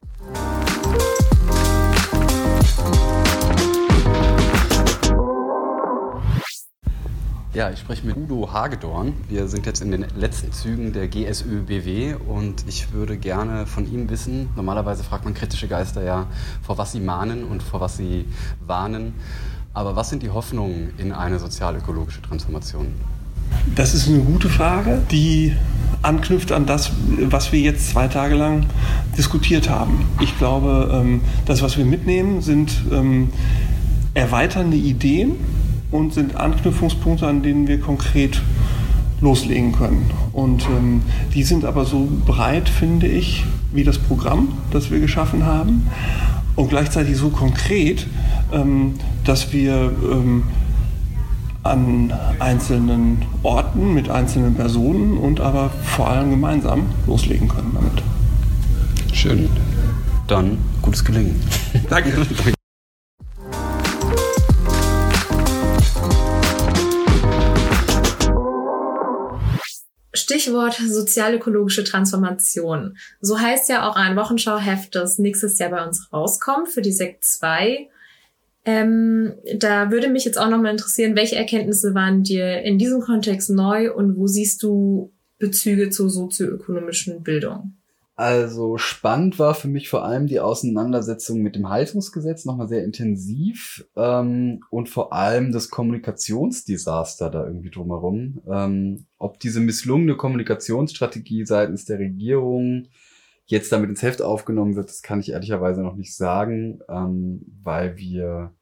Ja, 7.53 7.70
ich 7.70 7.79
spreche 7.79 8.08
mit 8.08 8.15
Udo 8.15 8.53
Hagedorn. 8.53 9.12
Wir 9.27 9.50
sind 9.50 9.65
jetzt 9.65 9.81
in 9.81 9.91
den 9.91 10.05
letzten 10.15 10.53
Zügen 10.53 10.93
der 10.93 11.10
GSÖBW 11.10 12.15
und 12.25 12.63
ich 12.65 12.93
würde 12.93 13.17
gerne 13.17 13.65
von 13.65 13.91
ihm 13.91 14.10
wissen, 14.10 14.48
normalerweise 14.55 15.03
fragt 15.03 15.25
man 15.25 15.34
kritische 15.34 15.67
Geister 15.67 16.01
ja, 16.01 16.27
vor 16.62 16.77
was 16.77 16.93
sie 16.93 17.01
mahnen 17.01 17.43
und 17.43 17.62
vor 17.62 17.81
was 17.81 17.98
sie 17.98 18.24
warnen. 18.65 19.15
Aber 19.74 19.98
was 19.98 20.10
sind 20.10 20.24
die 20.24 20.29
Hoffnungen 20.29 20.93
in 20.98 21.12
eine 21.12 21.39
sozial-ökologische 21.39 22.22
Transformation? 22.22 22.88
Das 23.75 23.93
ist 23.93 24.08
eine 24.08 24.20
gute 24.20 24.48
Frage, 24.48 25.01
die 25.12 25.53
anknüpft 26.03 26.53
an 26.53 26.65
das, 26.65 26.91
was 27.20 27.51
wir 27.51 27.60
jetzt 27.60 27.89
zwei 27.89 28.08
Tage 28.08 28.36
lang 28.36 28.65
diskutiert 29.17 29.70
haben. 29.70 30.05
Ich 30.22 30.38
glaube, 30.38 30.89
ähm, 30.93 31.20
das, 31.46 31.62
was 31.62 31.77
wir 31.77 31.84
mitnehmen, 31.84 32.41
sind 32.41 32.72
ähm, 32.93 33.34
erweiternde 34.13 34.77
Ideen 34.77 35.36
und 35.91 36.13
sind 36.13 36.36
Anknüpfungspunkte, 36.36 37.27
an 37.27 37.43
denen 37.43 37.67
wir 37.67 37.79
konkret 37.79 38.41
loslegen 39.21 39.71
können. 39.74 40.10
Und 40.33 40.65
ähm, 40.65 41.01
die 41.33 41.43
sind 41.43 41.65
aber 41.65 41.86
so 41.86 42.07
breit, 42.25 42.69
finde 42.69 43.07
ich, 43.07 43.45
wie 43.71 43.83
das 43.83 43.98
Programm, 43.98 44.50
das 44.71 44.89
wir 44.89 45.00
geschaffen 45.00 45.45
haben. 45.45 45.88
Und 46.55 46.69
gleichzeitig 46.69 47.17
so 47.17 47.29
konkret, 47.29 48.07
ähm, 48.51 48.95
dass 49.24 49.53
wir 49.53 49.91
ähm, 50.12 50.43
an 51.63 52.12
einzelnen 52.39 53.21
Orten 53.43 53.93
mit 53.93 54.10
einzelnen 54.10 54.55
Personen 54.55 55.17
und 55.17 55.39
aber 55.39 55.69
vor 55.83 56.10
allem 56.10 56.31
gemeinsam 56.31 56.88
loslegen 57.05 57.48
können 57.48 57.71
damit. 57.75 58.03
Schön. 59.13 59.50
Dann 60.27 60.57
gutes 60.81 61.05
Gelingen. 61.05 61.39
Danke. 61.89 62.13
Stichwort 70.41 70.74
sozialökologische 70.74 71.83
Transformation. 71.83 72.98
So 73.19 73.39
heißt 73.39 73.69
ja 73.69 73.88
auch 73.88 73.95
ein 73.95 74.15
Wochenschauheft, 74.15 74.95
das 74.95 75.19
nächstes 75.19 75.60
Jahr 75.60 75.69
bei 75.69 75.86
uns 75.86 76.12
rauskommt 76.12 76.69
für 76.69 76.81
die 76.81 76.91
Sekt 76.91 77.24
2. 77.24 77.88
Ähm, 78.65 79.33
da 79.55 79.91
würde 79.91 80.10
mich 80.10 80.25
jetzt 80.25 80.38
auch 80.38 80.50
nochmal 80.50 80.71
interessieren, 80.71 81.15
welche 81.15 81.36
Erkenntnisse 81.36 81.93
waren 81.93 82.24
dir 82.24 82.62
in 82.62 82.77
diesem 82.77 83.01
Kontext 83.01 83.50
neu 83.50 83.93
und 83.93 84.17
wo 84.17 84.27
siehst 84.27 84.62
du 84.63 85.13
Bezüge 85.38 85.89
zur 85.89 86.10
sozioökonomischen 86.10 87.24
Bildung? 87.24 87.74
Also 88.15 88.77
spannend 88.77 89.39
war 89.39 89.56
für 89.56 89.68
mich 89.68 89.89
vor 89.89 90.03
allem 90.06 90.27
die 90.27 90.39
Auseinandersetzung 90.39 91.41
mit 91.41 91.56
dem 91.56 91.70
Haltungsgesetz 91.70 92.46
nochmal 92.46 92.68
sehr 92.68 92.84
intensiv 92.84 93.86
ähm, 93.96 94.62
und 94.70 94.89
vor 94.89 95.13
allem 95.13 95.51
das 95.51 95.70
Kommunikationsdesaster 95.70 97.30
da 97.30 97.48
irgendwie 97.48 97.72
drumherum. 97.72 98.41
Ähm, 98.48 99.06
ob 99.18 99.39
diese 99.39 99.60
misslungene 99.60 100.18
Kommunikationsstrategie 100.18 101.46
seitens 101.46 101.86
der 101.86 102.00
Regierung 102.00 102.89
jetzt 103.46 103.72
damit 103.72 103.89
ins 103.89 104.03
Heft 104.03 104.22
aufgenommen 104.22 104.75
wird, 104.75 104.89
das 104.89 105.01
kann 105.01 105.20
ich 105.20 105.32
ehrlicherweise 105.32 105.82
noch 105.82 105.96
nicht 105.96 106.15
sagen, 106.15 106.82
ähm, 106.89 107.46
weil 107.63 107.98
wir 107.98 108.53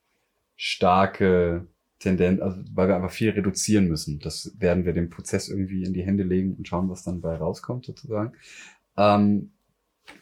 starke 0.56 1.68
Tendenz, 2.00 2.42
also 2.42 2.62
weil 2.74 2.88
wir 2.88 2.96
einfach 2.96 3.12
viel 3.12 3.32
reduzieren 3.32 3.88
müssen. 3.88 4.20
Das 4.20 4.56
werden 4.58 4.86
wir 4.86 4.94
dem 4.94 5.10
Prozess 5.10 5.50
irgendwie 5.50 5.84
in 5.84 5.94
die 5.94 6.04
Hände 6.04 6.24
legen 6.24 6.56
und 6.56 6.68
schauen, 6.68 6.90
was 6.90 7.04
dann 7.04 7.22
bei 7.22 7.36
rauskommt 7.36 7.86
sozusagen. 7.86 8.34
Ähm, 9.00 9.52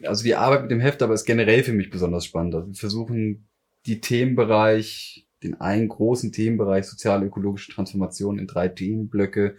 also 0.03 0.23
die 0.23 0.35
Arbeit 0.35 0.61
mit 0.63 0.71
dem 0.71 0.79
Heft 0.79 1.01
aber 1.01 1.13
ist 1.13 1.25
generell 1.25 1.63
für 1.63 1.73
mich 1.73 1.89
besonders 1.89 2.25
spannend. 2.25 2.55
Also 2.55 2.67
wir 2.67 2.75
versuchen 2.75 3.47
die 3.85 3.99
Themenbereich, 3.99 5.27
den 5.43 5.59
einen 5.59 5.87
großen 5.87 6.31
Themenbereich 6.31 6.85
sozial-ökologische 6.85 7.71
Transformation 7.71 8.37
in 8.37 8.47
drei 8.47 8.67
Themenblöcke 8.67 9.55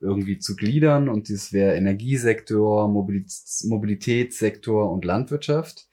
irgendwie 0.00 0.38
zu 0.38 0.54
gliedern 0.54 1.08
und 1.08 1.28
das 1.28 1.52
wäre 1.52 1.74
Energiesektor, 1.74 2.88
Mobilitäts 2.88 3.64
Mobilitätssektor 3.64 4.90
und 4.90 5.04
Landwirtschaft. 5.04 5.86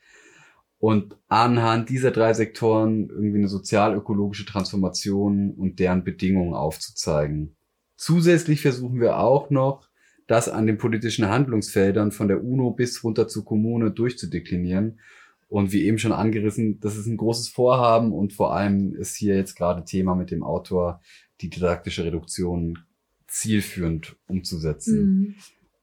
Und 0.77 1.17
anhand 1.27 1.89
dieser 1.89 2.12
drei 2.12 2.34
Sektoren 2.34 3.10
irgendwie 3.10 3.39
eine 3.39 3.48
sozial-ökologische 3.48 4.46
Transformation 4.46 5.51
und 5.51 5.79
deren 5.79 6.03
Bedingungen 6.03 6.53
aufzuzeigen. 6.53 7.55
Zusätzlich 7.98 8.62
versuchen 8.62 9.00
wir 9.00 9.17
auch 9.17 9.50
noch, 9.50 9.85
das 10.27 10.50
an 10.50 10.65
den 10.65 10.77
politischen 10.77 11.27
Handlungsfeldern 11.29 12.12
von 12.12 12.27
der 12.27 12.44
UNO 12.44 12.72
bis 12.72 13.03
runter 13.03 13.27
zur 13.27 13.46
Kommune 13.46 13.91
durchzudeklinieren. 13.91 15.00
Und 15.48 15.72
wie 15.72 15.86
eben 15.86 16.00
schon 16.00 16.12
angerissen, 16.12 16.79
das 16.79 16.98
ist 16.98 17.05
ein 17.05 17.17
großes 17.17 17.50
Vorhaben 17.50 18.12
und 18.12 18.34
vor 18.34 18.55
allem 18.55 18.96
ist 18.96 19.15
hier 19.15 19.36
jetzt 19.36 19.55
gerade 19.55 19.86
Thema 19.86 20.15
mit 20.15 20.32
dem 20.32 20.44
Autor, 20.44 21.01
die 21.41 21.50
didaktische 21.50 22.03
Reduktion 22.03 22.79
zielführend 23.27 24.15
umzusetzen. 24.27 25.05
Mhm. 25.05 25.36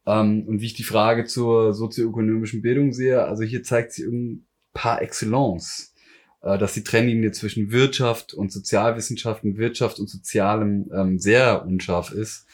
Ähm, 0.06 0.48
und 0.48 0.60
wie 0.60 0.66
ich 0.66 0.74
die 0.74 0.82
Frage 0.82 1.26
zur 1.26 1.74
sozioökonomischen 1.74 2.60
Bildung 2.60 2.92
sehe, 2.92 3.24
also 3.24 3.44
hier 3.44 3.62
zeigt 3.62 3.92
sich 3.92 4.04
ein 4.06 4.46
par 4.72 5.00
excellence, 5.00 5.94
äh, 6.40 6.58
dass 6.58 6.74
die 6.74 6.82
Trennlinie 6.82 7.30
zwischen 7.30 7.70
Wirtschaft 7.70 8.34
und 8.34 8.50
Sozialwissenschaften, 8.50 9.58
Wirtschaft 9.58 10.00
und 10.00 10.08
Sozialem 10.08 10.90
ähm, 10.92 11.18
sehr 11.18 11.64
unscharf 11.64 12.10
ist 12.10 12.46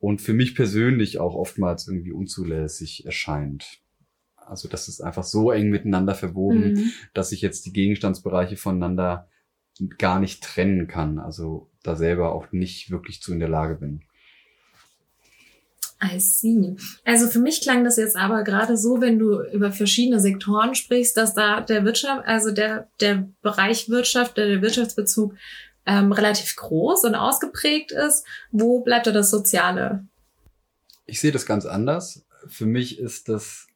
und 0.00 0.20
für 0.20 0.32
mich 0.32 0.54
persönlich 0.56 1.20
auch 1.20 1.34
oftmals 1.34 1.86
irgendwie 1.86 2.12
unzulässig 2.12 3.06
erscheint. 3.06 3.80
Also 4.36 4.66
das 4.66 4.88
ist 4.88 5.00
einfach 5.00 5.22
so 5.22 5.52
eng 5.52 5.70
miteinander 5.70 6.14
verwoben, 6.14 6.72
Mhm. 6.72 6.90
dass 7.14 7.30
ich 7.30 7.40
jetzt 7.40 7.66
die 7.66 7.72
Gegenstandsbereiche 7.72 8.56
voneinander 8.56 9.28
gar 9.98 10.18
nicht 10.18 10.42
trennen 10.42 10.88
kann. 10.88 11.18
Also 11.18 11.70
da 11.82 11.94
selber 11.94 12.32
auch 12.32 12.50
nicht 12.50 12.90
wirklich 12.90 13.22
zu 13.22 13.32
in 13.32 13.38
der 13.38 13.48
Lage 13.48 13.76
bin. 13.76 14.02
I 16.02 16.18
see. 16.18 16.76
Also 17.04 17.28
für 17.28 17.40
mich 17.40 17.60
klang 17.60 17.84
das 17.84 17.98
jetzt 17.98 18.16
aber 18.16 18.42
gerade 18.42 18.78
so, 18.78 19.02
wenn 19.02 19.18
du 19.18 19.42
über 19.52 19.70
verschiedene 19.70 20.18
Sektoren 20.18 20.74
sprichst, 20.74 21.14
dass 21.16 21.34
da 21.34 21.60
der 21.60 21.84
Wirtschaft, 21.84 22.26
also 22.26 22.52
der, 22.52 22.88
der 23.00 23.28
Bereich 23.42 23.90
Wirtschaft, 23.90 24.38
der, 24.38 24.48
der 24.48 24.62
Wirtschaftsbezug 24.62 25.34
ähm, 25.86 26.12
relativ 26.12 26.56
groß 26.56 27.04
und 27.04 27.14
ausgeprägt 27.14 27.92
ist. 27.92 28.24
Wo 28.50 28.80
bleibt 28.80 29.06
da 29.06 29.12
das 29.12 29.30
Soziale? 29.30 30.06
Ich 31.06 31.20
sehe 31.20 31.32
das 31.32 31.46
ganz 31.46 31.66
anders. 31.66 32.24
Für 32.46 32.66
mich 32.66 32.98
ist 32.98 33.28
das 33.28 33.66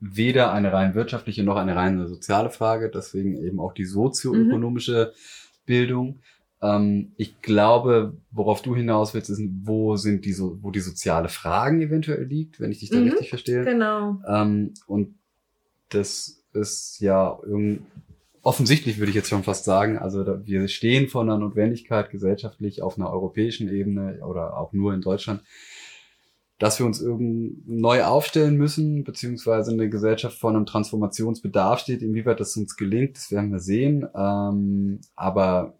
weder 0.00 0.52
eine 0.52 0.72
rein 0.72 0.94
wirtschaftliche 0.94 1.42
noch 1.42 1.56
eine 1.56 1.76
rein 1.76 2.06
soziale 2.06 2.50
Frage, 2.50 2.90
deswegen 2.90 3.36
eben 3.42 3.58
auch 3.58 3.72
die 3.72 3.86
sozioökonomische 3.86 5.12
mhm. 5.12 5.66
Bildung. 5.66 6.20
Ähm, 6.60 7.12
ich 7.16 7.40
glaube, 7.40 8.16
worauf 8.30 8.62
du 8.62 8.76
hinaus 8.76 9.14
willst, 9.14 9.30
ist, 9.30 9.40
wo 9.62 9.96
sind 9.96 10.24
die 10.24 10.32
so, 10.32 10.58
wo 10.62 10.70
die 10.70 10.80
soziale 10.80 11.28
Fragen 11.28 11.80
eventuell 11.80 12.24
liegt, 12.24 12.60
wenn 12.60 12.72
ich 12.72 12.80
dich 12.80 12.90
da 12.90 12.98
mhm, 12.98 13.10
richtig 13.10 13.30
verstehe. 13.30 13.64
Genau. 13.64 14.20
Ähm, 14.26 14.74
und 14.86 15.14
das 15.88 16.42
ist 16.52 17.00
ja 17.00 17.38
irgendwie 17.42 17.82
offensichtlich, 18.44 18.98
würde 18.98 19.10
ich 19.10 19.16
jetzt 19.16 19.30
schon 19.30 19.42
fast 19.42 19.64
sagen. 19.64 19.98
Also 19.98 20.24
wir 20.46 20.68
stehen 20.68 21.08
vor 21.08 21.22
einer 21.22 21.38
Notwendigkeit 21.38 22.10
gesellschaftlich 22.10 22.82
auf 22.82 22.98
einer 22.98 23.10
europäischen 23.10 23.68
Ebene 23.68 24.20
oder 24.24 24.58
auch 24.58 24.72
nur 24.72 24.92
in 24.94 25.00
Deutschland, 25.00 25.42
dass 26.58 26.78
wir 26.78 26.86
uns 26.86 27.00
irgendwie 27.00 27.56
neu 27.66 28.04
aufstellen 28.04 28.56
müssen, 28.56 29.02
beziehungsweise 29.02 29.72
eine 29.72 29.88
Gesellschaft 29.88 30.38
vor 30.38 30.50
einem 30.50 30.66
Transformationsbedarf 30.66 31.80
steht. 31.80 32.02
Inwieweit 32.02 32.38
das 32.38 32.56
uns 32.56 32.76
gelingt, 32.76 33.16
das 33.16 33.32
werden 33.32 33.50
wir 33.50 33.60
sehen. 33.60 34.06
Ähm, 34.14 35.00
aber 35.16 35.74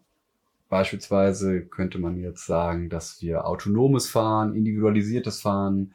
beispielsweise 0.67 1.61
könnte 1.61 1.99
man 1.99 2.19
jetzt 2.19 2.45
sagen, 2.45 2.89
dass 2.89 3.21
wir 3.21 3.45
autonomes 3.45 4.09
Fahren, 4.09 4.55
individualisiertes 4.55 5.41
Fahren, 5.41 5.93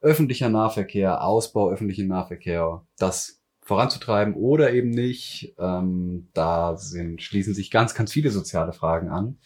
öffentlicher 0.00 0.48
Nahverkehr, 0.48 1.24
Ausbau 1.24 1.70
öffentlichen 1.70 2.06
Nahverkehr, 2.06 2.82
das 2.98 3.40
voranzutreiben 3.64 4.34
oder 4.34 4.72
eben 4.72 4.90
nicht. 4.90 5.54
Ähm, 5.58 6.28
da 6.32 6.76
sind, 6.76 7.22
schließen 7.22 7.54
sich 7.54 7.70
ganz, 7.70 7.94
ganz 7.94 8.12
viele 8.12 8.30
soziale 8.30 8.72
Fragen 8.72 9.08
an 9.08 9.38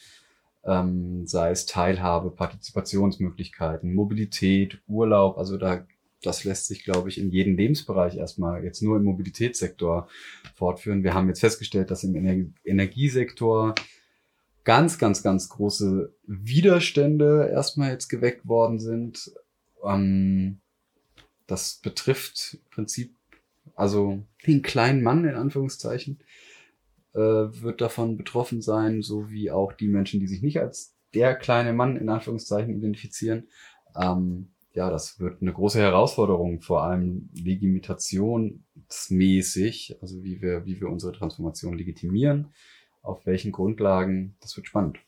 ähm, 0.69 1.27
sei 1.27 1.51
es 1.51 1.67
Teilhabe, 1.67 2.31
Partizipationsmöglichkeiten, 2.31 3.95
Mobilität, 3.95 4.81
Urlaub. 4.87 5.39
Also 5.39 5.57
da, 5.57 5.87
das 6.23 6.45
lässt 6.45 6.67
sich, 6.67 6.85
glaube 6.85 7.09
ich, 7.09 7.19
in 7.19 7.31
jedem 7.31 7.57
Lebensbereich 7.57 8.17
erstmal 8.17 8.63
jetzt 8.63 8.83
nur 8.83 8.99
im 8.99 9.05
Mobilitätssektor 9.05 10.09
fortführen. 10.55 11.05
Wir 11.05 11.15
haben 11.15 11.29
jetzt 11.29 11.41
festgestellt, 11.41 11.91
dass 11.91 12.05
im 12.05 12.15
Ener 12.15 12.47
Energiesektor 12.65 13.75
ganz, 14.65 14.99
ganz, 14.99 15.23
ganz 15.23 15.49
große 15.49 16.13
Widerstände 16.27 17.49
erstmal 17.51 17.93
jetzt 17.93 18.09
geweckt 18.09 18.47
worden 18.47 18.79
sind. 18.79 19.33
Ähm, 19.83 20.61
das 21.47 21.81
betrifft 21.83 22.59
im 22.63 22.71
Prinzip 22.71 23.15
also 23.79 24.23
den 24.47 24.63
kleinen 24.63 25.03
Mann 25.03 25.25
in 25.25 25.35
Anführungszeichen 25.37 26.19
äh, 27.15 27.21
wird 27.21 27.81
davon 27.81 28.17
betroffen 28.17 28.61
sein, 28.61 29.03
so 29.03 29.31
wie 29.31 29.53
auch 29.53 29.73
die 29.73 29.87
Menschen, 29.87 30.19
die 30.19 30.27
sich 30.27 30.43
nicht 30.43 30.59
als 30.59 30.97
der 31.15 31.37
kleine 31.37 31.73
Mann 31.73 31.97
in 31.97 32.09
Anführungszeichen 32.09 32.77
identifizieren. 32.77 33.47
Ähm, 33.97 34.49
ja, 34.73 34.91
das 34.91 35.21
wird 35.21 35.43
eine 35.43 35.53
große 35.53 35.79
Herausforderung, 35.79 36.61
vor 36.61 36.83
allem 36.83 37.31
legitimationsmäßig, 37.35 39.97
also 40.01 40.25
wie 40.25 40.43
wir, 40.43 40.67
wie 40.67 40.81
wir 40.81 40.89
unsere 40.89 41.13
Transformation 41.13 41.79
legitimieren, 41.79 42.49
auf 43.03 43.27
welchen 43.27 43.53
Grundlagen, 43.53 44.35
das 44.41 44.57
wird 44.57 44.67
spannend. 44.67 44.99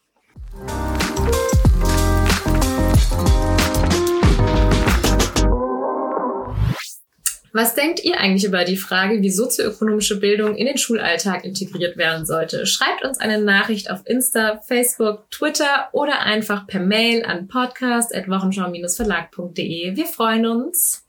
Was 7.52 7.75
denkt 7.75 8.04
ihr 8.04 8.21
eigentlich 8.21 8.45
über 8.45 8.64
die 8.64 8.76
Frage, 8.76 9.23
wie 9.23 9.30
sozioökonomische 9.30 10.21
Bildung 10.21 10.54
in 10.54 10.66
den 10.66 10.78
Schulalltag 10.78 11.45
integriert 11.45 11.97
werden 11.97 12.25
sollte? 12.25 12.65
Schreibt 12.65 13.04
uns 13.04 13.19
eine 13.19 13.43
Nachricht 13.43 13.91
auf 13.91 14.02
Insta, 14.04 14.60
Facebook, 14.65 15.28
Twitter 15.32 15.89
oder 15.91 16.21
einfach 16.21 16.69
per 16.69 16.78
Mail 16.78 17.25
an 17.25 17.49
podcast.wochenschau-verlag.de. 17.49 19.97
Wir 19.97 20.06
freuen 20.06 20.47
uns. 20.47 21.04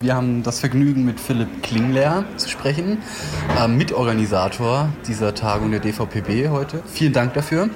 Wir 0.00 0.14
haben 0.14 0.44
das 0.44 0.60
Vergnügen, 0.60 1.04
mit 1.04 1.18
Philipp 1.18 1.64
Klingler 1.64 2.24
zu 2.36 2.48
sprechen, 2.48 2.98
äh, 3.58 3.66
Mitorganisator 3.66 4.92
dieser 5.08 5.34
Tagung 5.34 5.72
der 5.72 5.80
DVPB 5.80 6.50
heute. 6.50 6.80
Vielen 6.86 7.12
Dank 7.12 7.34
dafür. 7.34 7.70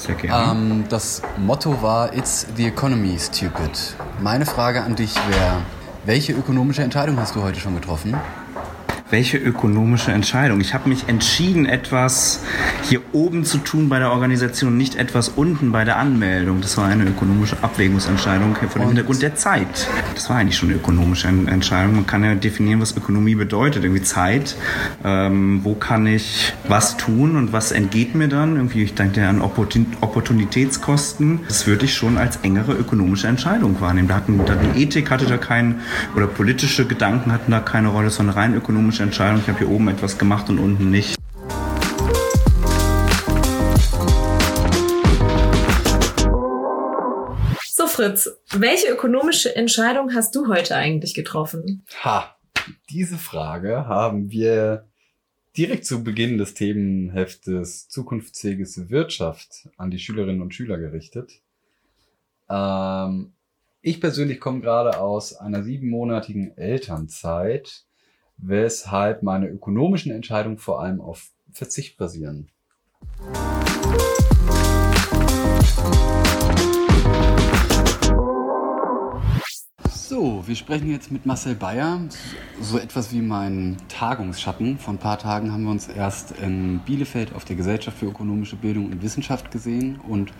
Sehr 0.00 0.14
gerne. 0.14 0.52
Ähm, 0.52 0.84
das 0.88 1.20
Motto 1.36 1.82
war 1.82 2.14
It's 2.14 2.46
the 2.56 2.66
economy, 2.66 3.18
stupid. 3.18 3.94
Meine 4.20 4.46
Frage 4.46 4.82
an 4.82 4.96
dich 4.96 5.14
wäre, 5.28 5.58
welche 6.06 6.32
ökonomische 6.32 6.82
Entscheidung 6.82 7.18
hast 7.18 7.36
du 7.36 7.42
heute 7.42 7.60
schon 7.60 7.74
getroffen? 7.74 8.14
Welche 9.10 9.38
ökonomische 9.38 10.12
Entscheidung. 10.12 10.60
Ich 10.60 10.74
habe 10.74 10.88
mich 10.88 11.08
entschieden, 11.08 11.66
etwas 11.66 12.40
hier 12.82 13.00
oben 13.12 13.44
zu 13.44 13.58
tun 13.58 13.88
bei 13.88 13.98
der 13.98 14.12
Organisation, 14.12 14.76
nicht 14.76 14.96
etwas 14.96 15.28
unten 15.28 15.72
bei 15.72 15.84
der 15.84 15.96
Anmeldung. 15.96 16.60
Das 16.60 16.76
war 16.76 16.86
eine 16.86 17.04
ökonomische 17.04 17.62
Abwägungsentscheidung 17.62 18.54
vor 18.54 18.68
dem 18.68 18.88
Hintergrund 18.88 19.22
der 19.22 19.34
Zeit. 19.34 19.88
Das 20.14 20.28
war 20.30 20.36
eigentlich 20.36 20.56
schon 20.56 20.70
eine 20.70 20.78
ökonomische 20.78 21.28
Entscheidung. 21.28 21.96
Man 21.96 22.06
kann 22.06 22.24
ja 22.24 22.34
definieren, 22.34 22.80
was 22.80 22.96
Ökonomie 22.96 23.34
bedeutet. 23.34 23.84
Irgendwie 23.84 24.02
Zeit. 24.02 24.56
Ähm, 25.04 25.60
wo 25.64 25.74
kann 25.74 26.06
ich 26.06 26.52
was 26.68 26.96
tun 26.96 27.36
und 27.36 27.52
was 27.52 27.72
entgeht 27.72 28.14
mir 28.14 28.28
dann? 28.28 28.56
Irgendwie, 28.56 28.82
ich 28.82 28.94
denke 28.94 29.26
an 29.26 29.40
Opportunitätskosten. 29.40 31.40
Das 31.48 31.66
würde 31.66 31.84
ich 31.84 31.94
schon 31.94 32.18
als 32.18 32.38
engere 32.42 32.74
ökonomische 32.74 33.26
Entscheidung 33.26 33.80
wahrnehmen. 33.80 34.08
Da 34.08 34.16
hatten, 34.16 34.40
da 34.44 34.54
die 34.54 34.82
Ethik 34.82 35.10
hatte 35.10 35.26
da 35.26 35.36
keinen, 35.36 35.80
oder 36.14 36.26
politische 36.26 36.86
Gedanken 36.86 37.32
hatten 37.32 37.50
da 37.50 37.60
keine 37.60 37.88
Rolle, 37.88 38.10
sondern 38.10 38.36
rein 38.36 38.54
ökonomische 38.54 38.99
politische 39.00 39.02
Entscheidung. 39.02 39.40
Ich 39.40 39.48
habe 39.48 39.58
hier 39.58 39.70
oben 39.70 39.88
etwas 39.88 40.18
gemacht 40.18 40.48
und 40.48 40.58
unten 40.58 40.90
nicht. 40.90 41.16
So 47.72 47.86
Fritz, 47.86 48.30
welche 48.52 48.88
ökonomische 48.88 49.54
Entscheidung 49.56 50.14
hast 50.14 50.34
du 50.34 50.48
heute 50.48 50.76
eigentlich 50.76 51.14
getroffen? 51.14 51.84
Ha, 52.04 52.36
diese 52.90 53.16
Frage 53.16 53.86
haben 53.86 54.30
wir 54.30 54.86
direkt 55.56 55.84
zu 55.84 56.04
Beginn 56.04 56.38
des 56.38 56.54
Themenheftes 56.54 57.88
Zukunftsfähiges 57.88 58.90
Wirtschaft 58.90 59.68
an 59.76 59.90
die 59.90 59.98
Schülerinnen 59.98 60.42
und 60.42 60.54
Schüler 60.54 60.78
gerichtet. 60.78 61.40
Ähm, 62.48 63.32
ich 63.82 64.00
persönlich 64.00 64.40
komme 64.40 64.60
gerade 64.60 64.98
aus 64.98 65.34
einer 65.34 65.62
siebenmonatigen 65.62 66.56
Elternzeit 66.56 67.86
weshalb 68.42 69.22
meine 69.22 69.48
ökonomischen 69.48 70.12
Entscheidungen 70.12 70.58
vor 70.58 70.80
allem 70.82 71.00
auf 71.00 71.30
Verzicht 71.52 71.96
basieren. 71.96 72.48
So, 80.10 80.42
wir 80.46 80.56
sprechen 80.56 80.90
jetzt 80.90 81.12
mit 81.12 81.24
Marcel 81.24 81.54
Bayer. 81.54 82.00
So 82.60 82.78
etwas 82.78 83.12
wie 83.12 83.22
mein 83.22 83.76
Tagungsschatten. 83.88 84.76
Vor 84.76 84.94
ein 84.94 84.98
paar 84.98 85.18
Tagen 85.18 85.52
haben 85.52 85.62
wir 85.62 85.70
uns 85.70 85.86
erst 85.88 86.32
in 86.32 86.80
Bielefeld 86.80 87.34
auf 87.34 87.44
der 87.44 87.56
Gesellschaft 87.56 87.98
für 87.98 88.06
ökonomische 88.06 88.56
Bildung 88.56 88.86
und 88.86 89.02
Wissenschaft 89.02 89.50
gesehen. 89.50 90.00
Und 90.00 90.32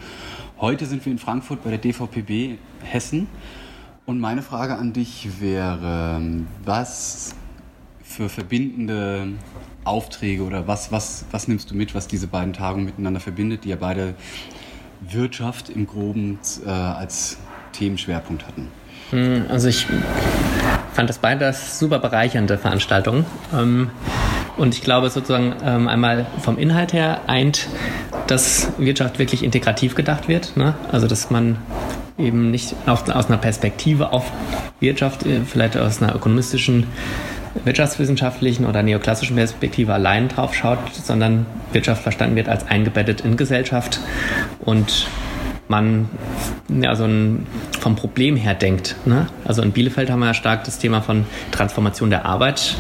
heute 0.61 0.87
sind 0.87 1.05
wir 1.07 1.13
in 1.13 1.19
Frankfurt 1.19 1.63
bei 1.63 1.71
der 1.71 1.79
DVPB 1.79 2.59
Hessen. 2.83 3.29
Und 4.07 4.19
meine 4.19 4.43
Frage 4.43 4.77
an 4.77 4.93
dich 4.93 5.41
wäre, 5.41 6.21
was 6.65 7.37
für 8.11 8.29
verbindende 8.29 9.29
Aufträge 9.85 10.43
oder 10.43 10.67
was, 10.67 10.91
was, 10.91 11.25
was 11.31 11.49
nimmst 11.49 11.71
du 11.71 11.77
mit, 11.77 11.95
was 11.95 12.09
diese 12.09 12.27
beiden 12.27 12.53
Tagungen 12.53 12.85
miteinander 12.85 13.21
verbindet, 13.21 13.65
die 13.65 13.69
ja 13.69 13.77
beide 13.77 14.15
Wirtschaft 15.01 15.71
im 15.71 15.87
Groben 15.87 16.39
äh, 16.67 16.71
als 16.71 17.39
Themenschwerpunkt 17.73 18.47
hatten? 18.47 18.69
Hm, 19.11 19.45
also 19.49 19.69
ich 19.69 19.87
fand 20.93 21.09
das 21.09 21.19
beide 21.19 21.53
super 21.53 22.01
bereichernde 22.01 22.59
Veranstaltungen. 22.59 23.25
Ähm, 23.55 23.91
und 24.57 24.75
ich 24.75 24.83
glaube 24.83 25.09
sozusagen 25.09 25.55
ähm, 25.65 25.89
einmal 25.89 26.27
vom 26.41 26.59
Inhalt 26.59 26.93
her 26.93 27.23
eint, 27.29 27.69
dass 28.27 28.73
Wirtschaft 28.77 29.19
wirklich 29.19 29.43
integrativ 29.43 29.95
gedacht 29.95 30.29
wird. 30.29 30.57
Ne? 30.57 30.75
Also 30.91 31.07
dass 31.07 31.31
man 31.31 31.59
eben 32.19 32.51
nicht 32.51 32.75
aus, 32.87 33.09
aus 33.09 33.27
einer 33.27 33.39
Perspektive 33.39 34.13
auf 34.13 34.31
Wirtschaft, 34.81 35.25
äh, 35.25 35.41
vielleicht 35.47 35.77
aus 35.77 36.03
einer 36.03 36.15
ökonomistischen 36.15 36.87
wirtschaftswissenschaftlichen 37.65 38.67
oder 38.67 38.83
neoklassischen 38.83 39.37
Perspektive 39.37 39.93
allein 39.95 40.29
drauf 40.29 40.55
schaut, 40.55 40.79
sondern 40.95 41.47
Wirtschaft 41.73 42.03
verstanden 42.03 42.37
wird 42.37 42.49
als 42.49 42.67
eingebettet 42.67 43.23
in 43.23 43.37
Gesellschaft 43.37 44.01
und 44.61 45.07
man 45.71 46.09
ja, 46.69 46.95
so 46.97 47.05
ein, 47.05 47.47
vom 47.79 47.95
Problem 47.95 48.37
her 48.37 48.55
denkt. 48.55 48.97
Ne? 49.05 49.29
Also 49.45 49.63
in 49.63 49.71
Bielefeld 49.71 50.11
haben 50.11 50.19
wir 50.19 50.27
ja 50.27 50.35
stark 50.35 50.65
das 50.65 50.79
Thema 50.79 51.01
von 51.01 51.25
Transformation 51.53 52.11
der 52.11 52.27
Arbeit 52.27 52.75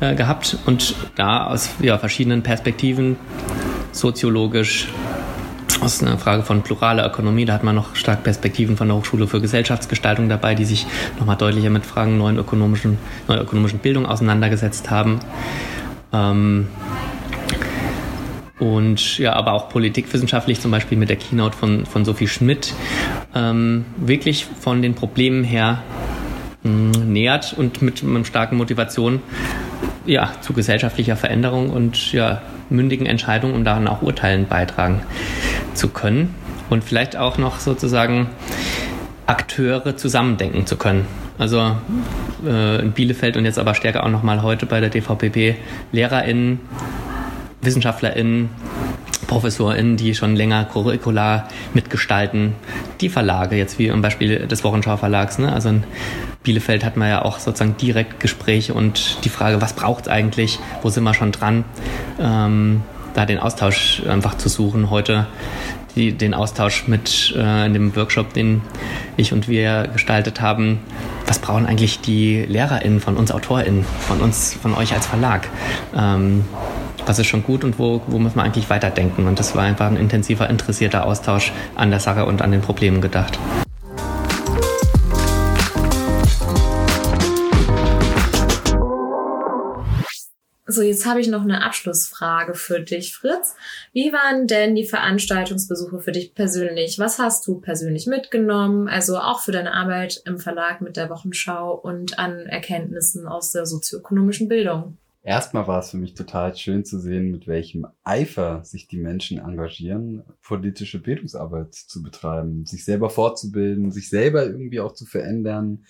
äh, 0.00 0.14
gehabt 0.14 0.56
und 0.64 0.94
da 1.16 1.46
aus 1.46 1.70
ja, 1.80 1.98
verschiedenen 1.98 2.42
Perspektiven 2.42 3.16
soziologisch. 3.92 4.88
Das 5.80 5.94
ist 5.94 6.06
eine 6.06 6.18
Frage 6.18 6.42
von 6.42 6.62
pluraler 6.62 7.06
Ökonomie. 7.06 7.46
Da 7.46 7.54
hat 7.54 7.64
man 7.64 7.74
noch 7.74 7.96
stark 7.96 8.22
Perspektiven 8.22 8.76
von 8.76 8.88
der 8.88 8.98
Hochschule 8.98 9.26
für 9.26 9.40
Gesellschaftsgestaltung 9.40 10.28
dabei, 10.28 10.54
die 10.54 10.66
sich 10.66 10.86
nochmal 11.18 11.36
deutlicher 11.36 11.70
mit 11.70 11.86
Fragen 11.86 12.18
neuen 12.18 12.36
ökonomischen, 12.36 12.98
neuer 13.28 13.40
ökonomischen 13.40 13.78
Bildung 13.78 14.04
auseinandergesetzt 14.04 14.90
haben. 14.90 15.20
Ähm, 16.12 16.68
und 18.58 19.16
ja, 19.16 19.32
aber 19.32 19.54
auch 19.54 19.70
politikwissenschaftlich, 19.70 20.60
zum 20.60 20.70
Beispiel 20.70 20.98
mit 20.98 21.08
der 21.08 21.16
Keynote 21.16 21.56
von, 21.56 21.86
von 21.86 22.04
Sophie 22.04 22.28
Schmidt, 22.28 22.74
ähm, 23.34 23.86
wirklich 23.96 24.44
von 24.44 24.82
den 24.82 24.94
Problemen 24.94 25.44
her 25.44 25.82
mh, 26.62 27.04
nähert 27.06 27.54
und 27.56 27.80
mit 27.80 28.02
einer 28.02 28.22
starken 28.26 28.58
Motivation 28.58 29.22
ja, 30.04 30.30
zu 30.42 30.52
gesellschaftlicher 30.52 31.16
Veränderung 31.16 31.70
und 31.70 32.12
ja, 32.12 32.42
mündigen 32.68 33.06
Entscheidungen, 33.06 33.54
um 33.54 33.64
daran 33.64 33.88
auch 33.88 34.02
Urteilen 34.02 34.46
beitragen 34.46 35.00
zu 35.74 35.88
können. 35.88 36.34
Und 36.68 36.84
vielleicht 36.84 37.16
auch 37.16 37.38
noch 37.38 37.58
sozusagen 37.60 38.28
Akteure 39.26 39.96
zusammendenken 39.96 40.66
zu 40.66 40.76
können. 40.76 41.06
Also 41.38 41.76
äh, 42.44 42.80
in 42.80 42.92
Bielefeld 42.92 43.36
und 43.36 43.44
jetzt 43.44 43.58
aber 43.58 43.74
stärker 43.74 44.04
auch 44.04 44.10
nochmal 44.10 44.42
heute 44.42 44.66
bei 44.66 44.80
der 44.80 44.90
DVPP 44.90 45.56
LehrerInnen, 45.92 46.60
WissenschaftlerInnen, 47.62 48.50
ProfessorInnen, 49.26 49.96
die 49.96 50.14
schon 50.14 50.34
länger 50.34 50.64
curricular 50.64 51.48
mitgestalten, 51.72 52.54
die 53.00 53.08
Verlage, 53.08 53.56
jetzt 53.56 53.78
wie 53.78 53.86
im 53.86 54.02
Beispiel 54.02 54.46
des 54.48 54.64
Wochenschau 54.64 54.96
Verlags. 54.96 55.38
Ne? 55.38 55.52
Also 55.52 55.68
in 55.68 55.84
Bielefeld 56.42 56.84
hat 56.84 56.96
man 56.96 57.08
ja 57.08 57.22
auch 57.22 57.38
sozusagen 57.38 57.76
direkt 57.76 58.18
Gespräche 58.18 58.74
und 58.74 59.24
die 59.24 59.28
Frage, 59.28 59.62
was 59.62 59.74
braucht 59.74 60.06
es 60.06 60.08
eigentlich, 60.08 60.58
wo 60.82 60.90
sind 60.90 61.04
wir 61.04 61.14
schon 61.14 61.30
dran, 61.30 61.64
ähm, 62.18 62.82
da 63.20 63.26
den 63.26 63.38
Austausch 63.38 64.02
einfach 64.08 64.36
zu 64.38 64.48
suchen. 64.48 64.88
Heute 64.88 65.26
die, 65.94 66.12
den 66.12 66.32
Austausch 66.32 66.88
mit 66.88 67.34
äh, 67.36 67.66
in 67.66 67.74
dem 67.74 67.94
Workshop, 67.96 68.32
den 68.32 68.62
ich 69.16 69.32
und 69.32 69.46
wir 69.46 69.88
gestaltet 69.92 70.40
haben. 70.40 70.78
Was 71.26 71.38
brauchen 71.38 71.66
eigentlich 71.66 72.00
die 72.00 72.44
LehrerInnen 72.48 73.00
von 73.00 73.16
uns 73.16 73.30
AutorInnen, 73.30 73.84
von 74.08 74.20
uns, 74.20 74.54
von 74.54 74.74
euch 74.74 74.94
als 74.94 75.06
Verlag? 75.06 75.48
Ähm, 75.94 76.44
was 77.04 77.18
ist 77.18 77.26
schon 77.26 77.42
gut 77.42 77.64
und 77.64 77.78
wo, 77.78 78.00
wo 78.06 78.18
muss 78.18 78.34
man 78.34 78.46
eigentlich 78.46 78.70
weiterdenken? 78.70 79.26
Und 79.26 79.38
das 79.38 79.54
war 79.54 79.64
einfach 79.64 79.86
ein 79.86 79.96
intensiver, 79.96 80.48
interessierter 80.48 81.04
Austausch 81.04 81.52
an 81.74 81.90
der 81.90 82.00
Sache 82.00 82.24
und 82.24 82.40
an 82.40 82.52
den 82.52 82.62
Problemen 82.62 83.00
gedacht. 83.00 83.38
So, 90.70 90.82
jetzt 90.82 91.04
habe 91.04 91.20
ich 91.20 91.26
noch 91.26 91.42
eine 91.42 91.64
Abschlussfrage 91.64 92.54
für 92.54 92.78
dich, 92.78 93.16
Fritz. 93.16 93.56
Wie 93.92 94.12
waren 94.12 94.46
denn 94.46 94.76
die 94.76 94.84
Veranstaltungsbesuche 94.84 95.98
für 95.98 96.12
dich 96.12 96.32
persönlich? 96.32 96.96
Was 97.00 97.18
hast 97.18 97.44
du 97.48 97.60
persönlich 97.60 98.06
mitgenommen? 98.06 98.86
Also 98.86 99.18
auch 99.18 99.40
für 99.40 99.50
deine 99.50 99.74
Arbeit 99.74 100.22
im 100.26 100.38
Verlag 100.38 100.80
mit 100.80 100.96
der 100.96 101.10
Wochenschau 101.10 101.74
und 101.74 102.20
an 102.20 102.46
Erkenntnissen 102.46 103.26
aus 103.26 103.50
der 103.50 103.66
sozioökonomischen 103.66 104.46
Bildung? 104.46 104.96
Erstmal 105.24 105.66
war 105.66 105.80
es 105.80 105.90
für 105.90 105.98
mich 105.98 106.14
total 106.14 106.56
schön 106.56 106.84
zu 106.84 107.00
sehen, 107.00 107.32
mit 107.32 107.48
welchem 107.48 107.86
Eifer 108.04 108.64
sich 108.64 108.86
die 108.86 108.96
Menschen 108.96 109.38
engagieren, 109.38 110.22
politische 110.40 111.00
Bildungsarbeit 111.00 111.74
zu 111.74 112.00
betreiben, 112.00 112.64
sich 112.64 112.84
selber 112.84 113.10
fortzubilden, 113.10 113.90
sich 113.90 114.08
selber 114.08 114.46
irgendwie 114.46 114.80
auch 114.80 114.92
zu 114.92 115.04
verändern, 115.04 115.84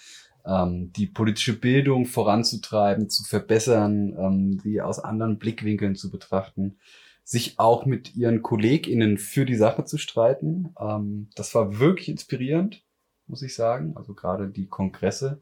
ähm, 0.45 0.93
die 0.93 1.07
politische 1.07 1.59
Bildung 1.59 2.07
voranzutreiben, 2.07 3.09
zu 3.09 3.25
verbessern, 3.25 4.17
ähm, 4.19 4.61
sie 4.63 4.81
aus 4.81 4.99
anderen 4.99 5.39
Blickwinkeln 5.39 5.97
zu 5.97 6.11
betrachten, 6.11 6.79
sich 7.25 7.59
auch 7.59 7.87
mit 7.87 8.17
ihren 8.17 8.43
KollegInnen 8.43 9.19
für 9.19 9.47
die 9.47 9.55
Sache 9.55 9.85
zu 9.85 9.99
streiten. 9.99 10.75
Ähm, 10.81 11.29
das 11.37 11.55
war 11.55 11.79
wirklich 11.79 12.09
inspirierend, 12.09 12.83
muss 13.27 13.43
ich 13.43 13.55
sagen. 13.55 13.93
Also 13.97 14.15
gerade 14.15 14.49
die 14.49 14.67
Kongresse. 14.67 15.41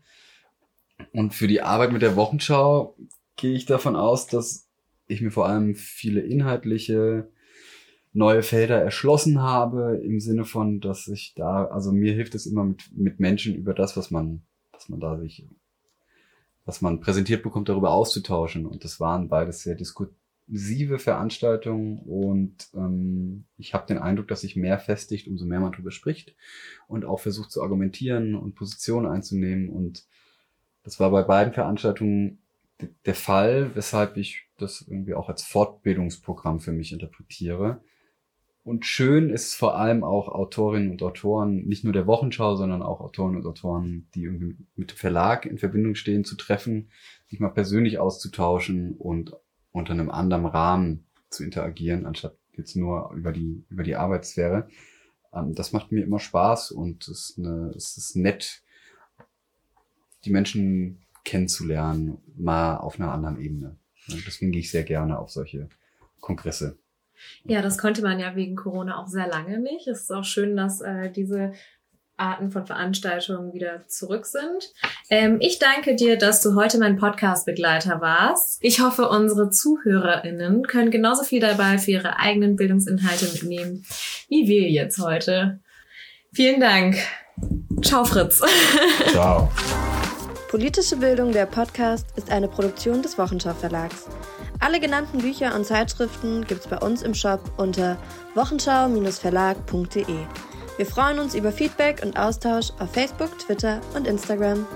Und 1.13 1.35
für 1.35 1.47
die 1.47 1.63
Arbeit 1.63 1.93
mit 1.93 2.03
der 2.03 2.17
Wochenschau 2.17 2.97
gehe 3.37 3.55
ich 3.55 3.67
davon 3.67 3.97
aus, 3.97 4.27
dass 4.27 4.69
ich 5.07 5.23
mir 5.23 5.31
vor 5.31 5.47
allem 5.47 5.75
viele 5.75 6.21
inhaltliche 6.21 7.31
neue 8.13 8.43
Felder 8.43 8.81
erschlossen 8.83 9.41
habe, 9.41 10.01
im 10.03 10.21
Sinne 10.21 10.45
von, 10.45 10.81
dass 10.81 11.09
ich 11.09 11.35
da, 11.37 11.67
also 11.67 11.93
mir 11.93 12.13
hilft 12.13 12.35
es 12.35 12.47
immer 12.47 12.65
mit, 12.65 12.91
mit 12.97 13.21
Menschen 13.21 13.55
über 13.55 13.75
das, 13.75 13.97
was 13.97 14.11
man 14.11 14.43
dass 14.79 14.89
man 14.89 15.01
da 15.01 15.19
sich, 15.19 15.45
was 16.65 16.81
man 16.81 17.01
präsentiert 17.01 17.43
bekommt, 17.43 17.69
darüber 17.69 17.91
auszutauschen. 17.91 18.65
Und 18.65 18.85
das 18.85 19.01
waren 19.01 19.29
beides 19.29 19.63
sehr 19.63 19.75
diskursive 19.75 21.01
Veranstaltungen 21.01 21.99
und 21.99 22.69
ähm, 22.75 23.45
ich 23.57 23.75
habe 23.75 23.89
den 23.89 23.99
Eindruck, 23.99 24.29
dass 24.29 24.43
sich 24.43 24.55
mehr 24.55 24.79
festigt, 24.79 25.27
umso 25.27 25.47
mehr 25.47 25.59
man 25.59 25.73
darüber 25.73 25.91
spricht 25.91 26.37
und 26.87 27.05
auch 27.05 27.19
versucht 27.19 27.51
zu 27.51 27.61
argumentieren 27.61 28.37
und 28.37 28.55
Positionen 28.55 29.07
einzunehmen. 29.07 29.69
Und 29.69 30.05
das 30.85 31.01
war 31.01 31.11
bei 31.11 31.23
beiden 31.23 31.53
Veranstaltungen 31.53 32.39
der 33.05 33.17
Fall, 33.17 33.73
weshalb 33.75 34.17
ich 34.17 34.45
das 34.59 34.83
irgendwie 34.87 35.15
auch 35.15 35.29
als 35.29 35.43
Fortbildungsprogramm 35.43 36.61
für 36.61 36.73
mich 36.73 36.93
interpretiere. 36.93 37.81
Und 38.69 38.85
schön 38.85 39.31
ist 39.31 39.55
vor 39.55 39.79
allem 39.79 40.05
auch 40.05 40.29
Autorinnen 40.29 40.91
und 40.91 41.03
Autoren, 41.03 41.65
nicht 41.67 41.85
nur 41.85 41.95
der 41.95 42.07
Wochenschau, 42.07 42.55
sondern 42.55 42.83
auch 42.83 43.01
Autoren 43.01 43.35
und 43.35 43.47
Autoren, 43.47 44.11
die 44.15 44.25
irgendwie 44.25 44.59
mit 44.77 44.91
dem 44.91 44.97
Verlag 44.99 45.47
in 45.47 45.57
Verbindung 45.57 45.95
stehen, 45.95 46.23
zu 46.23 46.37
treffen, 46.37 46.91
sich 47.29 47.41
mal 47.41 47.49
persönlich 47.49 47.99
auszutauschen 47.99 48.95
und 48.95 49.33
unter 49.73 49.95
einem 49.95 50.11
anderen 50.11 50.45
Rahmen 50.45 51.07
zu 51.31 51.45
interagieren, 51.45 52.05
anstatt 52.05 52.37
jetzt 52.53 52.77
nur 52.77 53.11
über 53.17 53.33
die, 53.33 53.65
über 53.71 53.85
die 53.85 53.97
Arbeitssphäre. 53.97 54.69
Ähm, 55.33 55.55
das 55.55 55.73
macht 55.73 55.91
mir 55.91 56.05
immer 56.05 56.19
Spaß 56.19 56.71
und 56.71 57.09
es 57.09 57.31
ist, 57.31 57.39
eine, 57.39 57.73
es 57.75 57.97
ist 57.97 58.17
nett, 58.17 58.63
die 60.27 60.31
Menschen 60.31 61.07
kennenzulernen, 61.25 62.19
mal 62.37 62.77
auf 62.77 63.01
einer 63.01 63.13
anderen 63.13 63.41
Ebene. 63.41 63.79
Deswegen 64.27 64.53
gehe 64.53 64.61
ich 64.61 64.71
sehr 64.71 64.85
gerne 64.85 65.19
auf 65.19 65.31
solche 65.31 65.71
Kongresse. 66.21 66.79
Ja, 67.45 67.63
das 67.63 67.79
konnte 67.79 68.03
man 68.03 68.19
ja 68.19 68.35
wegen 68.37 68.57
Corona 68.57 69.01
auch 69.01 69.09
sehr 69.09 69.27
lange 69.27 69.59
nicht. 69.59 69.87
Es 69.87 70.03
ist 70.03 70.13
auch 70.13 70.25
schön, 70.25 70.57
dass 70.57 70.81
äh, 70.81 71.11
diese 71.11 71.53
Arten 72.19 72.51
von 72.51 72.67
Veranstaltungen 72.67 73.53
wieder 73.53 73.87
zurück 73.87 74.27
sind. 74.27 74.73
Ähm, 75.09 75.39
ich 75.41 75.59
danke 75.59 75.95
dir, 75.95 76.19
dass 76.19 76.43
du 76.43 76.55
heute 76.57 76.79
mein 76.79 76.97
Podcast-Begleiter 76.97 78.01
warst. 78.01 78.59
Ich 78.61 78.81
hoffe, 78.81 79.09
unsere 79.09 79.51
ZuhörerInnen 79.51 80.67
können 80.67 80.91
genauso 80.91 81.23
viel 81.23 81.41
dabei 81.41 81.79
für 81.79 81.93
ihre 81.93 82.19
eigenen 82.19 82.57
Bildungsinhalte 82.57 83.27
mitnehmen, 83.27 83.85
wie 84.29 84.49
wir 84.49 84.69
jetzt 84.69 84.99
heute. 84.99 85.61
Vielen 86.33 86.61
Dank. 86.61 86.97
Ciao, 87.83 88.05
Fritz. 88.05 88.43
Ciao. 89.11 89.51
Politische 90.51 90.97
Bildung, 90.97 91.33
der 91.33 91.47
Podcast, 91.47 92.07
ist 92.17 92.31
eine 92.31 92.49
Produktion 92.49 93.03
des 93.03 93.17
Wochenschau 93.17 93.55
Verlags. 93.55 94.07
Alle 94.61 94.81
genannten 94.81 95.19
Bücher 95.19 95.55
und 95.55 95.65
Zeitschriften 95.65 96.45
gibt's 96.45 96.67
bei 96.67 96.79
uns 96.79 97.03
im 97.03 97.15
Shop 97.15 97.41
unter 97.57 97.97
wochenschau-verlag.de. 98.35 100.05
Wir 100.77 100.87
freuen 100.87 101.19
uns 101.19 101.35
über 101.35 101.53
Feedback 101.53 102.03
und 102.05 102.19
Austausch 102.19 102.71
auf 102.79 102.93
Facebook, 102.93 103.39
Twitter 103.39 103.81
und 103.95 104.07
Instagram. 104.07 104.67